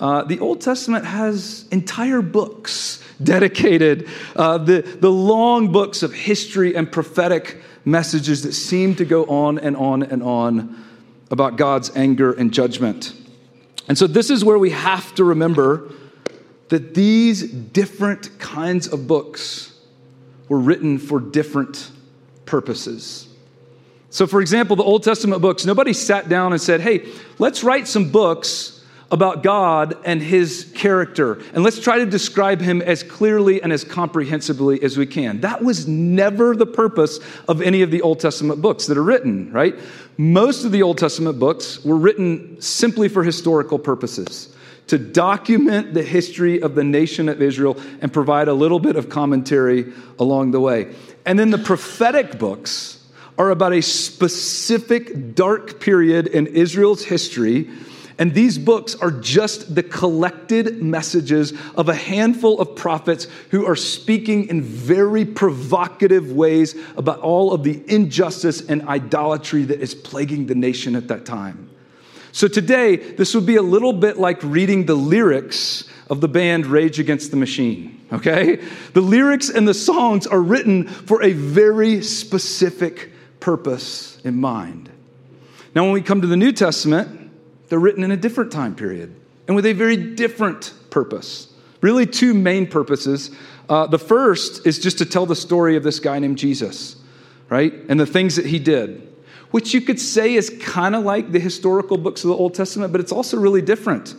uh, 0.00 0.24
the 0.24 0.40
Old 0.40 0.62
Testament 0.62 1.04
has 1.04 1.68
entire 1.70 2.22
books 2.22 3.04
dedicated, 3.22 4.08
uh, 4.34 4.58
the, 4.58 4.80
the 4.82 5.12
long 5.12 5.70
books 5.70 6.02
of 6.02 6.12
history 6.12 6.74
and 6.74 6.90
prophetic 6.90 7.62
messages 7.84 8.42
that 8.42 8.54
seem 8.54 8.96
to 8.96 9.04
go 9.04 9.26
on 9.26 9.60
and 9.60 9.76
on 9.76 10.02
and 10.02 10.24
on 10.24 10.88
about 11.32 11.56
God's 11.56 11.90
anger 11.96 12.32
and 12.32 12.52
judgment. 12.52 13.14
And 13.88 13.98
so, 13.98 14.06
this 14.06 14.30
is 14.30 14.44
where 14.44 14.58
we 14.58 14.70
have 14.70 15.12
to 15.16 15.24
remember 15.24 15.92
that 16.68 16.94
these 16.94 17.42
different 17.42 18.38
kinds 18.38 18.86
of 18.86 19.08
books 19.08 19.76
were 20.48 20.60
written 20.60 20.98
for 20.98 21.18
different 21.18 21.90
purposes. 22.46 23.28
So, 24.10 24.26
for 24.26 24.40
example, 24.40 24.76
the 24.76 24.82
Old 24.82 25.02
Testament 25.02 25.40
books, 25.42 25.64
nobody 25.64 25.94
sat 25.94 26.28
down 26.28 26.52
and 26.52 26.60
said, 26.60 26.82
hey, 26.82 27.08
let's 27.38 27.64
write 27.64 27.88
some 27.88 28.10
books 28.10 28.81
about 29.12 29.42
God 29.42 29.94
and 30.06 30.22
his 30.22 30.72
character, 30.74 31.34
and 31.52 31.62
let's 31.62 31.78
try 31.78 31.98
to 31.98 32.06
describe 32.06 32.60
him 32.62 32.80
as 32.80 33.02
clearly 33.02 33.62
and 33.62 33.70
as 33.70 33.84
comprehensively 33.84 34.82
as 34.82 34.96
we 34.96 35.06
can. 35.06 35.42
That 35.42 35.62
was 35.62 35.86
never 35.86 36.56
the 36.56 36.66
purpose 36.66 37.20
of 37.46 37.60
any 37.60 37.82
of 37.82 37.90
the 37.90 38.00
Old 38.00 38.20
Testament 38.20 38.62
books 38.62 38.86
that 38.86 38.96
are 38.96 39.02
written, 39.02 39.52
right? 39.52 39.78
Most 40.16 40.64
of 40.64 40.72
the 40.72 40.82
Old 40.82 40.96
Testament 40.96 41.38
books 41.38 41.84
were 41.84 41.96
written 41.96 42.58
simply 42.60 43.08
for 43.08 43.22
historical 43.22 43.78
purposes 43.78 44.56
to 44.86 44.98
document 44.98 45.94
the 45.94 46.02
history 46.02 46.60
of 46.60 46.74
the 46.74 46.84
nation 46.84 47.28
of 47.28 47.40
Israel 47.40 47.78
and 48.00 48.12
provide 48.12 48.48
a 48.48 48.54
little 48.54 48.80
bit 48.80 48.96
of 48.96 49.08
commentary 49.08 49.92
along 50.18 50.50
the 50.50 50.60
way. 50.60 50.94
And 51.24 51.38
then 51.38 51.50
the 51.50 51.58
prophetic 51.58 52.38
books 52.38 52.98
are 53.38 53.50
about 53.50 53.72
a 53.72 53.80
specific 53.80 55.34
dark 55.34 55.80
period 55.80 56.26
in 56.26 56.46
Israel's 56.46 57.04
history 57.04 57.70
and 58.18 58.34
these 58.34 58.58
books 58.58 58.94
are 58.94 59.10
just 59.10 59.74
the 59.74 59.82
collected 59.82 60.82
messages 60.82 61.52
of 61.76 61.88
a 61.88 61.94
handful 61.94 62.60
of 62.60 62.76
prophets 62.76 63.26
who 63.50 63.66
are 63.66 63.76
speaking 63.76 64.48
in 64.48 64.62
very 64.62 65.24
provocative 65.24 66.32
ways 66.32 66.74
about 66.96 67.20
all 67.20 67.52
of 67.52 67.62
the 67.62 67.82
injustice 67.86 68.68
and 68.68 68.86
idolatry 68.88 69.64
that 69.64 69.80
is 69.80 69.94
plaguing 69.94 70.46
the 70.46 70.54
nation 70.54 70.94
at 70.94 71.08
that 71.08 71.24
time. 71.24 71.70
So 72.32 72.48
today, 72.48 72.96
this 72.96 73.34
would 73.34 73.44
be 73.46 73.56
a 73.56 73.62
little 73.62 73.92
bit 73.92 74.18
like 74.18 74.42
reading 74.42 74.86
the 74.86 74.94
lyrics 74.94 75.88
of 76.08 76.20
the 76.20 76.28
band 76.28 76.66
Rage 76.66 76.98
Against 76.98 77.30
the 77.30 77.36
Machine, 77.36 78.04
okay? 78.12 78.56
The 78.94 79.00
lyrics 79.00 79.50
and 79.50 79.68
the 79.68 79.74
songs 79.74 80.26
are 80.26 80.40
written 80.40 80.86
for 80.86 81.22
a 81.22 81.32
very 81.32 82.02
specific 82.02 83.12
purpose 83.40 84.18
in 84.24 84.40
mind. 84.40 84.90
Now, 85.74 85.84
when 85.84 85.92
we 85.92 86.02
come 86.02 86.20
to 86.20 86.26
the 86.26 86.36
New 86.36 86.52
Testament, 86.52 87.21
they're 87.72 87.78
written 87.78 88.04
in 88.04 88.10
a 88.10 88.18
different 88.18 88.52
time 88.52 88.74
period 88.74 89.14
and 89.46 89.56
with 89.56 89.64
a 89.64 89.72
very 89.72 89.96
different 89.96 90.74
purpose. 90.90 91.50
Really, 91.80 92.04
two 92.04 92.34
main 92.34 92.66
purposes. 92.66 93.30
Uh, 93.66 93.86
the 93.86 93.98
first 93.98 94.66
is 94.66 94.78
just 94.78 94.98
to 94.98 95.06
tell 95.06 95.24
the 95.24 95.34
story 95.34 95.74
of 95.74 95.82
this 95.82 95.98
guy 95.98 96.18
named 96.18 96.36
Jesus, 96.36 96.96
right? 97.48 97.72
And 97.88 97.98
the 97.98 98.04
things 98.04 98.36
that 98.36 98.44
he 98.44 98.58
did, 98.58 99.10
which 99.52 99.72
you 99.72 99.80
could 99.80 99.98
say 99.98 100.34
is 100.34 100.50
kind 100.60 100.94
of 100.94 101.04
like 101.04 101.32
the 101.32 101.40
historical 101.40 101.96
books 101.96 102.24
of 102.24 102.28
the 102.28 102.36
Old 102.36 102.52
Testament, 102.52 102.92
but 102.92 103.00
it's 103.00 103.10
also 103.10 103.38
really 103.38 103.62
different, 103.62 104.16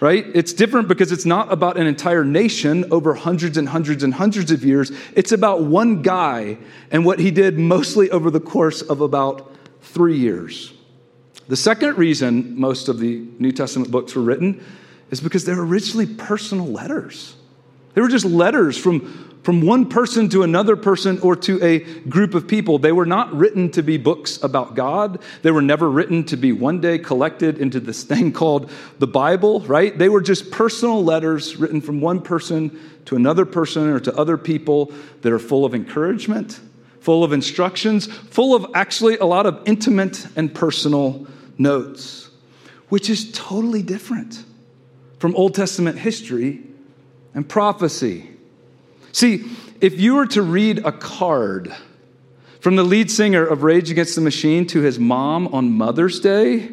right? 0.00 0.24
It's 0.32 0.54
different 0.54 0.88
because 0.88 1.12
it's 1.12 1.26
not 1.26 1.52
about 1.52 1.76
an 1.76 1.86
entire 1.86 2.24
nation 2.24 2.90
over 2.90 3.12
hundreds 3.12 3.58
and 3.58 3.68
hundreds 3.68 4.02
and 4.02 4.14
hundreds 4.14 4.50
of 4.50 4.64
years. 4.64 4.92
It's 5.14 5.32
about 5.32 5.60
one 5.60 6.00
guy 6.00 6.56
and 6.90 7.04
what 7.04 7.18
he 7.18 7.30
did 7.32 7.58
mostly 7.58 8.10
over 8.10 8.30
the 8.30 8.40
course 8.40 8.80
of 8.80 9.02
about 9.02 9.54
three 9.82 10.16
years. 10.16 10.72
The 11.48 11.56
second 11.56 11.96
reason 11.96 12.60
most 12.60 12.88
of 12.88 12.98
the 12.98 13.26
New 13.38 13.52
Testament 13.52 13.90
books 13.90 14.14
were 14.14 14.22
written 14.22 14.62
is 15.10 15.20
because 15.20 15.46
they 15.46 15.54
were 15.54 15.64
originally 15.64 16.06
personal 16.06 16.66
letters. 16.66 17.34
They 17.94 18.02
were 18.02 18.08
just 18.08 18.26
letters 18.26 18.76
from, 18.76 19.40
from 19.42 19.62
one 19.62 19.88
person 19.88 20.28
to 20.28 20.42
another 20.42 20.76
person 20.76 21.18
or 21.20 21.34
to 21.36 21.62
a 21.64 21.78
group 22.02 22.34
of 22.34 22.46
people. 22.46 22.78
They 22.78 22.92
were 22.92 23.06
not 23.06 23.32
written 23.32 23.70
to 23.72 23.82
be 23.82 23.96
books 23.96 24.42
about 24.42 24.74
God. 24.74 25.22
They 25.40 25.50
were 25.50 25.62
never 25.62 25.90
written 25.90 26.22
to 26.24 26.36
be 26.36 26.52
one 26.52 26.82
day 26.82 26.98
collected 26.98 27.58
into 27.58 27.80
this 27.80 28.04
thing 28.04 28.30
called 28.34 28.70
the 28.98 29.06
Bible, 29.06 29.60
right? 29.60 29.96
They 29.96 30.10
were 30.10 30.20
just 30.20 30.50
personal 30.50 31.02
letters 31.02 31.56
written 31.56 31.80
from 31.80 32.02
one 32.02 32.20
person 32.20 32.78
to 33.06 33.16
another 33.16 33.46
person 33.46 33.88
or 33.88 34.00
to 34.00 34.14
other 34.18 34.36
people 34.36 34.92
that 35.22 35.32
are 35.32 35.38
full 35.38 35.64
of 35.64 35.74
encouragement, 35.74 36.60
full 37.00 37.24
of 37.24 37.32
instructions, 37.32 38.06
full 38.06 38.54
of 38.54 38.66
actually 38.74 39.16
a 39.16 39.24
lot 39.24 39.46
of 39.46 39.62
intimate 39.64 40.26
and 40.36 40.54
personal 40.54 41.26
notes, 41.58 42.30
which 42.88 43.10
is 43.10 43.30
totally 43.32 43.82
different 43.82 44.44
from 45.18 45.34
Old 45.34 45.54
Testament 45.54 45.98
history 45.98 46.62
and 47.34 47.48
prophecy. 47.48 48.30
See, 49.12 49.44
if 49.80 50.00
you 50.00 50.14
were 50.14 50.26
to 50.28 50.42
read 50.42 50.78
a 50.84 50.92
card 50.92 51.74
from 52.60 52.76
the 52.76 52.82
lead 52.82 53.10
singer 53.10 53.44
of 53.44 53.62
Rage 53.62 53.90
Against 53.90 54.14
the 54.14 54.20
Machine 54.20 54.66
to 54.68 54.80
his 54.80 54.98
mom 54.98 55.48
on 55.48 55.72
Mother's 55.72 56.20
Day, 56.20 56.70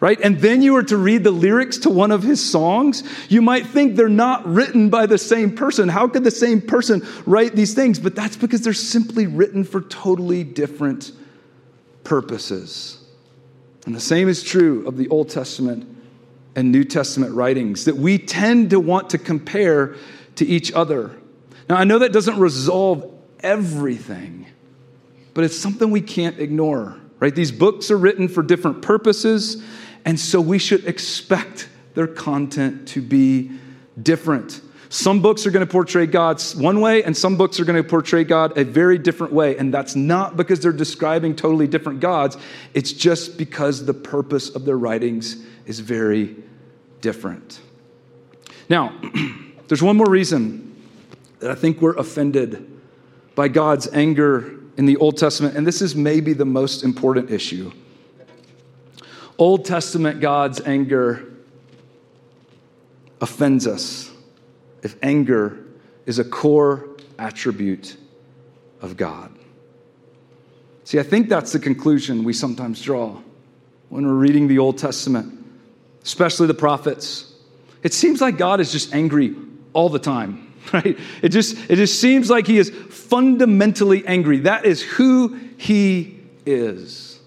right? 0.00 0.18
And 0.20 0.38
then 0.40 0.62
you 0.62 0.74
were 0.74 0.82
to 0.84 0.96
read 0.96 1.24
the 1.24 1.30
lyrics 1.30 1.78
to 1.78 1.90
one 1.90 2.10
of 2.10 2.22
his 2.22 2.42
songs, 2.42 3.02
you 3.28 3.42
might 3.42 3.66
think 3.66 3.96
they're 3.96 4.08
not 4.08 4.46
written 4.46 4.90
by 4.90 5.06
the 5.06 5.18
same 5.18 5.54
person. 5.54 5.88
How 5.88 6.08
could 6.08 6.24
the 6.24 6.30
same 6.30 6.60
person 6.60 7.06
write 7.24 7.54
these 7.54 7.74
things? 7.74 7.98
But 7.98 8.14
that's 8.14 8.36
because 8.36 8.62
they're 8.62 8.72
simply 8.72 9.26
written 9.26 9.64
for 9.64 9.80
totally 9.80 10.44
different 10.44 11.12
purposes. 12.04 13.05
And 13.86 13.94
the 13.94 14.00
same 14.00 14.28
is 14.28 14.42
true 14.42 14.86
of 14.86 14.96
the 14.96 15.08
Old 15.08 15.30
Testament 15.30 15.96
and 16.56 16.72
New 16.72 16.84
Testament 16.84 17.34
writings, 17.34 17.84
that 17.84 17.96
we 17.96 18.18
tend 18.18 18.70
to 18.70 18.80
want 18.80 19.10
to 19.10 19.18
compare 19.18 19.94
to 20.36 20.46
each 20.46 20.72
other. 20.72 21.12
Now, 21.68 21.76
I 21.76 21.84
know 21.84 21.98
that 21.98 22.12
doesn't 22.12 22.38
resolve 22.38 23.12
everything, 23.40 24.46
but 25.34 25.44
it's 25.44 25.56
something 25.56 25.90
we 25.90 26.00
can't 26.00 26.38
ignore, 26.38 26.96
right? 27.20 27.34
These 27.34 27.52
books 27.52 27.90
are 27.90 27.98
written 27.98 28.28
for 28.28 28.42
different 28.42 28.82
purposes, 28.82 29.62
and 30.04 30.18
so 30.18 30.40
we 30.40 30.58
should 30.58 30.86
expect 30.86 31.68
their 31.94 32.06
content 32.06 32.88
to 32.88 33.02
be 33.02 33.50
different. 34.02 34.60
Some 34.88 35.20
books 35.20 35.46
are 35.46 35.50
going 35.50 35.66
to 35.66 35.70
portray 35.70 36.06
God 36.06 36.40
one 36.56 36.80
way, 36.80 37.02
and 37.02 37.16
some 37.16 37.36
books 37.36 37.58
are 37.58 37.64
going 37.64 37.82
to 37.82 37.88
portray 37.88 38.24
God 38.24 38.56
a 38.56 38.64
very 38.64 38.98
different 38.98 39.32
way. 39.32 39.56
And 39.56 39.72
that's 39.72 39.96
not 39.96 40.36
because 40.36 40.60
they're 40.60 40.72
describing 40.72 41.34
totally 41.34 41.66
different 41.66 42.00
gods, 42.00 42.36
it's 42.74 42.92
just 42.92 43.36
because 43.36 43.84
the 43.84 43.94
purpose 43.94 44.50
of 44.50 44.64
their 44.64 44.78
writings 44.78 45.44
is 45.66 45.80
very 45.80 46.36
different. 47.00 47.60
Now, 48.68 48.98
there's 49.68 49.82
one 49.82 49.96
more 49.96 50.08
reason 50.08 50.74
that 51.40 51.50
I 51.50 51.54
think 51.54 51.80
we're 51.80 51.96
offended 51.96 52.70
by 53.34 53.48
God's 53.48 53.88
anger 53.92 54.58
in 54.76 54.86
the 54.86 54.96
Old 54.96 55.16
Testament, 55.16 55.56
and 55.56 55.66
this 55.66 55.82
is 55.82 55.94
maybe 55.94 56.32
the 56.32 56.44
most 56.44 56.82
important 56.82 57.30
issue. 57.30 57.72
Old 59.38 59.64
Testament 59.64 60.20
God's 60.20 60.60
anger 60.62 61.32
offends 63.20 63.66
us 63.66 64.05
if 64.86 64.96
anger 65.02 65.58
is 66.06 66.20
a 66.20 66.24
core 66.24 66.88
attribute 67.18 67.96
of 68.80 68.96
God. 68.96 69.36
See, 70.84 71.00
I 71.00 71.02
think 71.02 71.28
that's 71.28 71.50
the 71.50 71.58
conclusion 71.58 72.22
we 72.22 72.32
sometimes 72.32 72.80
draw 72.80 73.20
when 73.88 74.06
we're 74.06 74.14
reading 74.14 74.46
the 74.46 74.60
Old 74.60 74.78
Testament, 74.78 75.44
especially 76.04 76.46
the 76.46 76.54
prophets. 76.54 77.34
It 77.82 77.92
seems 77.92 78.20
like 78.20 78.38
God 78.38 78.60
is 78.60 78.70
just 78.70 78.94
angry 78.94 79.34
all 79.72 79.88
the 79.88 79.98
time, 79.98 80.54
right? 80.72 80.96
It 81.20 81.30
just, 81.30 81.56
it 81.68 81.74
just 81.74 82.00
seems 82.00 82.30
like 82.30 82.46
he 82.46 82.56
is 82.56 82.70
fundamentally 82.70 84.06
angry. 84.06 84.38
That 84.38 84.64
is 84.64 84.82
who 84.82 85.36
he 85.56 86.20
is. 86.46 87.18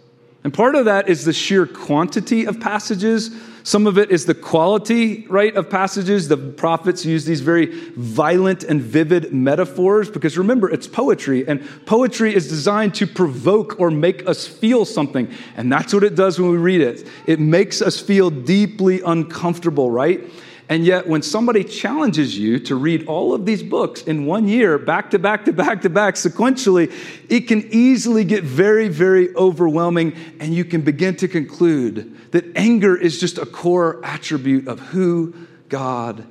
And 0.45 0.53
part 0.53 0.75
of 0.75 0.85
that 0.85 1.09
is 1.09 1.25
the 1.25 1.33
sheer 1.33 1.65
quantity 1.67 2.45
of 2.45 2.61
passages 2.61 3.31
some 3.63 3.87
of 3.87 3.97
it 3.97 4.11
is 4.11 4.25
the 4.25 4.33
quality, 4.33 5.25
right, 5.27 5.55
of 5.55 5.69
passages. 5.69 6.27
The 6.27 6.37
prophets 6.37 7.05
use 7.05 7.25
these 7.25 7.41
very 7.41 7.67
violent 7.95 8.63
and 8.63 8.81
vivid 8.81 9.33
metaphors 9.33 10.09
because 10.09 10.37
remember, 10.37 10.69
it's 10.69 10.87
poetry, 10.87 11.47
and 11.47 11.67
poetry 11.85 12.33
is 12.33 12.47
designed 12.47 12.95
to 12.95 13.07
provoke 13.07 13.79
or 13.79 13.91
make 13.91 14.27
us 14.27 14.47
feel 14.47 14.85
something. 14.85 15.31
And 15.55 15.71
that's 15.71 15.93
what 15.93 16.03
it 16.03 16.15
does 16.15 16.39
when 16.39 16.51
we 16.51 16.57
read 16.57 16.81
it. 16.81 17.07
It 17.27 17.39
makes 17.39 17.81
us 17.81 17.99
feel 17.99 18.29
deeply 18.29 19.01
uncomfortable, 19.01 19.91
right? 19.91 20.29
And 20.69 20.85
yet, 20.85 21.07
when 21.07 21.23
somebody 21.23 21.63
challenges 21.63 22.37
you 22.37 22.59
to 22.59 22.75
read 22.75 23.07
all 23.07 23.33
of 23.33 23.43
these 23.43 23.63
books 23.63 24.03
in 24.03 24.27
one 24.27 24.47
year, 24.47 24.77
back 24.77 25.09
to 25.09 25.19
back 25.19 25.45
to 25.45 25.51
back 25.51 25.81
to 25.81 25.89
back, 25.89 26.13
sequentially, 26.13 26.93
it 27.27 27.47
can 27.47 27.67
easily 27.71 28.23
get 28.23 28.43
very, 28.43 28.87
very 28.87 29.35
overwhelming, 29.35 30.13
and 30.39 30.53
you 30.53 30.63
can 30.63 30.81
begin 30.81 31.15
to 31.15 31.27
conclude 31.27 32.15
that 32.31 32.55
anger 32.55 32.95
is 32.95 33.19
just 33.19 33.39
a 33.39 33.47
core 33.47 33.99
attribute 34.05 34.67
of 34.67 34.79
who 34.79 35.33
God 35.69 36.27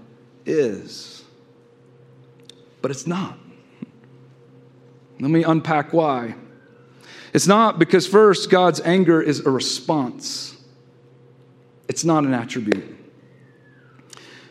is. 0.46 1.24
But 2.80 2.92
it's 2.92 3.08
not. 3.08 3.36
Let 5.18 5.32
me 5.32 5.42
unpack 5.42 5.92
why. 5.92 6.36
It's 7.34 7.48
not 7.48 7.80
because, 7.80 8.06
first, 8.06 8.50
God's 8.50 8.80
anger 8.82 9.20
is 9.20 9.40
a 9.40 9.50
response, 9.50 10.56
it's 11.88 12.04
not 12.04 12.22
an 12.22 12.34
attribute. 12.34 12.97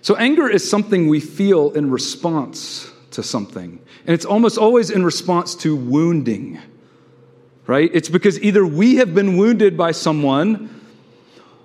So, 0.07 0.15
anger 0.15 0.47
is 0.47 0.69
something 0.69 1.09
we 1.09 1.19
feel 1.19 1.71
in 1.71 1.91
response 1.91 2.89
to 3.11 3.21
something. 3.21 3.77
And 4.05 4.13
it's 4.13 4.23
almost 4.23 4.57
always 4.57 4.89
in 4.89 5.03
response 5.03 5.53
to 5.55 5.75
wounding, 5.75 6.59
right? 7.65 7.91
It's 7.93 8.07
because 8.07 8.39
either 8.39 8.65
we 8.65 8.95
have 8.95 9.13
been 9.13 9.35
wounded 9.35 9.75
by 9.75 9.91
someone 9.91 10.81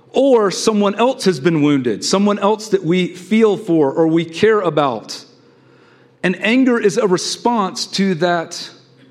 or 0.09 0.51
someone 0.51 0.97
else 0.97 1.25
has 1.27 1.39
been 1.39 1.63
wounded, 1.63 2.05
someone 2.05 2.41
else 2.41 2.71
that 2.71 2.83
we 2.83 3.15
feel 3.15 3.57
for 3.57 3.93
or 3.93 4.09
we 4.09 4.25
care 4.25 4.61
about. 4.61 5.25
And 6.25 6.35
anger 6.43 6.81
is 6.81 6.99
a 6.99 7.07
response 7.07 7.87
to 7.93 8.17
that 8.17 8.71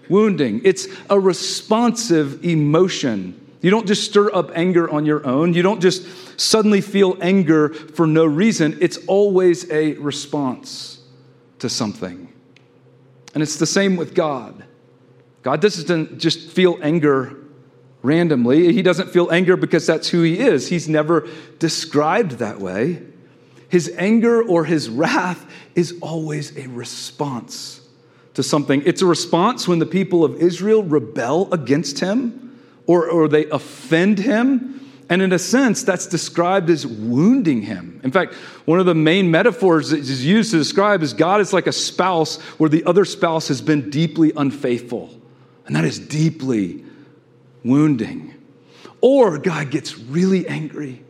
wounding, 0.09 0.59
it's 0.65 0.89
a 1.09 1.17
responsive 1.17 2.43
emotion. 2.43 3.39
You 3.61 3.69
don't 3.69 3.85
just 3.85 4.03
stir 4.03 4.33
up 4.33 4.51
anger 4.55 4.89
on 4.89 5.05
your 5.05 5.25
own. 5.25 5.53
You 5.53 5.61
don't 5.61 5.81
just 5.81 6.39
suddenly 6.39 6.81
feel 6.81 7.15
anger 7.21 7.69
for 7.69 8.07
no 8.07 8.25
reason. 8.25 8.77
It's 8.81 8.97
always 9.05 9.69
a 9.69 9.93
response 9.93 10.99
to 11.59 11.69
something. 11.69 12.33
And 13.33 13.43
it's 13.43 13.57
the 13.57 13.67
same 13.67 13.95
with 13.95 14.15
God. 14.15 14.65
God 15.43 15.61
doesn't 15.61 16.17
just 16.17 16.49
feel 16.49 16.77
anger 16.81 17.37
randomly. 18.01 18.73
He 18.73 18.81
doesn't 18.81 19.09
feel 19.09 19.31
anger 19.31 19.55
because 19.55 19.85
that's 19.85 20.09
who 20.09 20.23
he 20.23 20.39
is. 20.39 20.67
He's 20.67 20.89
never 20.89 21.27
described 21.59 22.33
that 22.33 22.59
way. 22.59 23.03
His 23.69 23.93
anger 23.95 24.41
or 24.43 24.65
his 24.65 24.89
wrath 24.89 25.45
is 25.75 25.97
always 26.01 26.57
a 26.57 26.67
response 26.67 27.79
to 28.33 28.43
something. 28.43 28.81
It's 28.85 29.03
a 29.03 29.05
response 29.05 29.67
when 29.67 29.79
the 29.79 29.85
people 29.85 30.25
of 30.25 30.35
Israel 30.37 30.83
rebel 30.83 31.53
against 31.53 31.99
him 31.99 32.40
or, 32.87 33.09
or 33.09 33.27
they 33.27 33.45
offend 33.47 34.19
him. 34.19 34.77
And 35.09 35.21
in 35.21 35.33
a 35.33 35.39
sense, 35.39 35.83
that's 35.83 36.07
described 36.07 36.69
as 36.69 36.87
wounding 36.87 37.61
him. 37.61 37.99
In 38.03 38.11
fact, 38.11 38.33
one 38.65 38.79
of 38.79 38.85
the 38.85 38.95
main 38.95 39.29
metaphors 39.29 39.89
that 39.89 39.99
is 39.99 40.25
used 40.25 40.51
to 40.51 40.57
describe 40.57 41.03
is 41.03 41.13
God 41.13 41.41
is 41.41 41.51
like 41.51 41.67
a 41.67 41.73
spouse 41.73 42.39
where 42.57 42.69
the 42.69 42.85
other 42.85 43.03
spouse 43.03 43.49
has 43.49 43.61
been 43.61 43.89
deeply 43.89 44.31
unfaithful. 44.35 45.09
And 45.67 45.75
that 45.75 45.83
is 45.83 45.99
deeply 45.99 46.85
wounding. 47.63 48.33
Or 49.01 49.37
God 49.37 49.69
gets 49.69 49.97
really 49.97 50.47
angry 50.47 51.03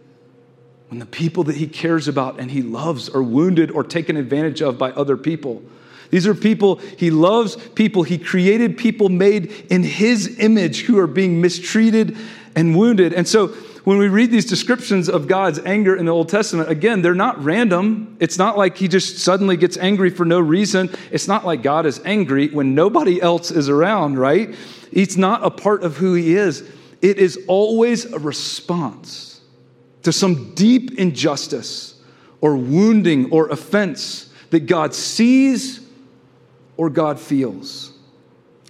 when 0.90 1.00
the 1.00 1.06
people 1.06 1.44
that 1.46 1.56
he 1.56 1.68
cares 1.68 2.08
about 2.08 2.40
and 2.40 2.52
he 2.52 2.62
loves 2.62 3.08
are 3.08 3.24
wounded 3.24 3.72
or 3.72 3.84
taken 3.84 4.18
advantage 4.18 4.62
of 4.62 4.78
by 4.78 4.92
other 4.92 5.16
people. 5.16 5.62
These 6.12 6.28
are 6.28 6.36
people, 6.36 6.76
he 6.76 7.10
loves 7.10 7.56
people. 7.56 8.04
He 8.04 8.18
created 8.18 8.78
people 8.78 9.10
made 9.10 9.52
in 9.70 9.82
his 9.84 10.40
image 10.40 10.82
who 10.82 11.00
are 11.00 11.08
being 11.08 11.42
mistreated 11.42 12.16
and 12.56 12.78
wounded. 12.78 13.14
And 13.14 13.28
so 13.28 13.48
when 13.84 13.98
we 13.98 14.10
read 14.10 14.30
these 14.30 14.46
descriptions 14.46 15.10
of 15.10 15.28
God's 15.28 15.58
anger 15.60 15.96
in 15.96 16.06
the 16.06 16.12
Old 16.12 16.30
Testament, 16.30 16.70
again, 16.70 17.02
they're 17.02 17.16
not 17.16 17.44
random. 17.44 18.16
It's 18.20 18.38
not 18.38 18.58
like 18.58 18.78
he 18.78 18.88
just 18.88 19.20
suddenly 19.20 19.58
gets 19.58 19.78
angry 19.78 20.12
for 20.12 20.24
no 20.26 20.40
reason. 20.40 20.92
It's 21.12 21.28
not 21.28 21.46
like 21.46 21.64
God 21.64 21.88
is 21.88 22.00
angry 22.06 22.50
when 22.50 22.76
nobody 22.76 23.20
else 23.20 23.50
is 23.50 23.70
around, 23.70 24.20
right? 24.20 24.54
It's 24.92 25.18
not 25.18 25.44
a 25.44 25.50
part 25.50 25.82
of 25.84 25.98
who 25.98 26.14
he 26.14 26.36
is. 26.36 26.70
It 27.02 27.18
is 27.18 27.40
always 27.48 28.06
a 28.06 28.20
response 28.20 29.42
to 30.04 30.12
some 30.12 30.54
deep 30.54 31.00
injustice 31.00 31.96
or 32.42 32.58
wounding 32.58 33.32
or 33.32 33.50
offense 33.50 34.32
that 34.52 34.68
God 34.68 34.94
sees 34.94 35.81
or 36.78 36.90
God 36.90 37.20
feels. 37.20 37.92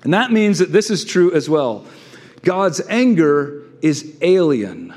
And 0.04 0.14
that 0.14 0.32
means 0.32 0.60
that 0.60 0.72
this 0.72 0.90
is 0.90 1.06
true 1.06 1.34
as 1.34 1.50
well. 1.50 1.86
God's 2.44 2.82
anger 2.90 3.64
is 3.82 4.18
alien, 4.22 4.94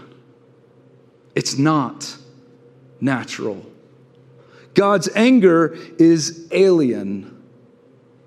it's 1.35 1.59
not 1.59 2.17
natural. 3.01 3.65
God's 4.75 5.09
anger 5.15 5.79
is 5.99 6.49
alien, 6.51 7.43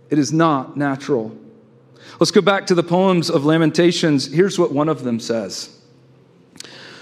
it 0.10 0.20
is 0.20 0.32
not 0.32 0.78
natural. 0.78 1.36
Let's 2.20 2.32
go 2.32 2.42
back 2.42 2.68
to 2.68 2.76
the 2.76 2.84
poems 2.84 3.30
of 3.30 3.46
Lamentations. 3.46 4.32
Here's 4.32 4.58
what 4.58 4.72
one 4.72 4.90
of 4.90 5.04
them 5.04 5.20
says 5.20 5.78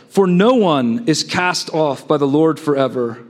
For 0.10 0.28
no 0.28 0.56
one 0.56 1.08
is 1.08 1.24
cast 1.24 1.74
off 1.74 2.08
by 2.08 2.18
the 2.18 2.28
Lord 2.28 2.60
forever. 2.60 3.24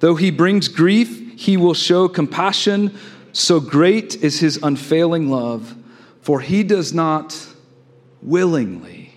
Though 0.00 0.16
he 0.16 0.30
brings 0.30 0.68
grief, 0.68 1.38
he 1.40 1.56
will 1.56 1.74
show 1.74 2.08
compassion 2.08 2.98
so 3.38 3.60
great 3.60 4.22
is 4.22 4.40
his 4.40 4.58
unfailing 4.62 5.28
love, 5.30 5.76
for 6.22 6.40
he 6.40 6.62
does 6.62 6.94
not 6.94 7.46
willingly 8.22 9.12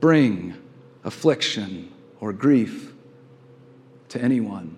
bring 0.00 0.54
affliction 1.02 1.90
or 2.20 2.34
grief 2.34 2.92
to 4.10 4.20
anyone. 4.20 4.76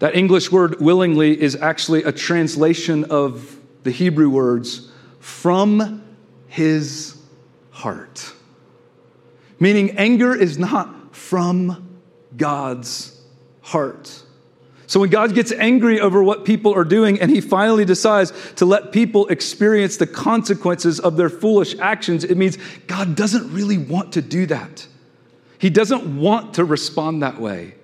That 0.00 0.16
English 0.16 0.50
word 0.50 0.80
willingly 0.80 1.40
is 1.40 1.54
actually 1.54 2.02
a 2.02 2.10
translation 2.10 3.04
of 3.04 3.56
the 3.84 3.92
Hebrew 3.92 4.28
words 4.28 4.90
from 5.20 6.02
his 6.48 7.22
heart. 7.70 8.32
Meaning, 9.60 9.92
anger 9.96 10.34
is 10.34 10.58
not 10.58 11.14
from 11.14 11.98
God's 12.36 13.22
heart. 13.60 14.24
So 14.86 15.00
when 15.00 15.10
God 15.10 15.34
gets 15.34 15.50
angry 15.52 16.00
over 16.00 16.22
what 16.22 16.44
people 16.44 16.72
are 16.74 16.84
doing 16.84 17.20
and 17.20 17.30
he 17.30 17.40
finally 17.40 17.84
decides 17.84 18.32
to 18.54 18.64
let 18.64 18.92
people 18.92 19.26
experience 19.28 19.96
the 19.96 20.06
consequences 20.06 21.00
of 21.00 21.16
their 21.16 21.28
foolish 21.28 21.76
actions, 21.78 22.22
it 22.22 22.36
means 22.36 22.56
God 22.86 23.16
doesn't 23.16 23.52
really 23.52 23.78
want 23.78 24.12
to 24.12 24.22
do 24.22 24.46
that. 24.46 24.86
He 25.58 25.70
doesn't 25.70 26.20
want 26.20 26.54
to 26.54 26.64
respond 26.64 27.22
that 27.22 27.40
way. 27.40 27.74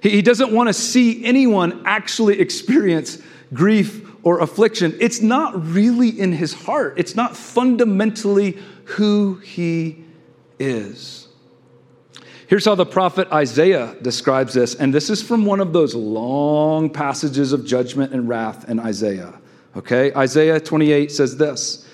He 0.00 0.22
doesn't 0.22 0.52
want 0.52 0.68
to 0.68 0.72
see 0.72 1.24
anyone 1.24 1.82
actually 1.84 2.40
experience 2.40 3.18
grief 3.54 4.08
or 4.24 4.40
affliction. 4.40 4.96
It's 5.00 5.20
not 5.20 5.64
really 5.64 6.08
in 6.08 6.32
his 6.32 6.52
heart, 6.52 6.94
it's 6.96 7.14
not 7.14 7.36
fundamentally 7.36 8.58
who 8.84 9.36
he 9.36 10.04
is. 10.58 11.21
Here's 12.52 12.66
how 12.66 12.74
the 12.74 12.84
prophet 12.84 13.32
Isaiah 13.32 13.96
describes 14.02 14.52
this, 14.52 14.74
and 14.74 14.92
this 14.92 15.08
is 15.08 15.22
from 15.22 15.46
one 15.46 15.58
of 15.58 15.72
those 15.72 15.94
long 15.94 16.90
passages 16.90 17.54
of 17.54 17.64
judgment 17.64 18.12
and 18.12 18.28
wrath 18.28 18.68
in 18.68 18.78
Isaiah. 18.78 19.32
Okay? 19.74 20.12
Isaiah 20.12 20.60
28 20.60 21.10
says 21.10 21.38
this 21.38 21.88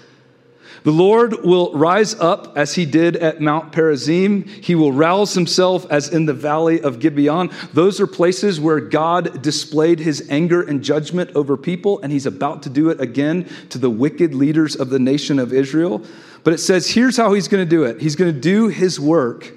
The 0.83 0.91
Lord 0.91 1.45
will 1.45 1.73
rise 1.75 2.15
up 2.15 2.57
as 2.59 2.75
he 2.75 2.87
did 2.87 3.15
at 3.19 3.41
Mount 3.41 3.71
Perazim. 3.71 4.49
He 4.49 4.75
will 4.75 4.91
rouse 4.91 5.33
himself 5.33 5.87
as 5.93 6.09
in 6.09 6.27
the 6.27 6.35
valley 6.35 6.83
of 6.83 6.99
Gibeon. 6.99 7.51
Those 7.73 8.01
are 8.01 8.09
places 8.09 8.61
where 8.61 8.81
God 8.81 9.41
displayed 9.41 10.01
his 10.01 10.29
anger 10.29 10.63
and 10.63 10.83
judgment 10.83 11.31
over 11.37 11.57
people, 11.57 12.01
and 12.01 12.11
he's 12.11 12.27
about 12.27 12.65
to 12.65 12.69
do 12.69 12.91
it 12.91 13.01
again 13.01 13.49
to 13.69 13.79
the 13.79 13.91
wicked 13.91 14.35
leaders 14.35 14.75
of 14.75 14.91
the 14.91 14.99
nation 14.99 15.39
of 15.39 15.53
Israel. 15.53 16.05
But 16.43 16.53
it 16.53 16.59
says, 16.59 16.91
here's 16.91 17.17
how 17.17 17.33
he's 17.35 17.47
going 17.47 17.65
to 17.65 17.71
do 17.71 17.85
it. 17.85 18.01
He's 18.01 18.17
going 18.17 18.35
to 18.35 18.41
do 18.41 18.67
his 18.67 18.99
work 18.99 19.55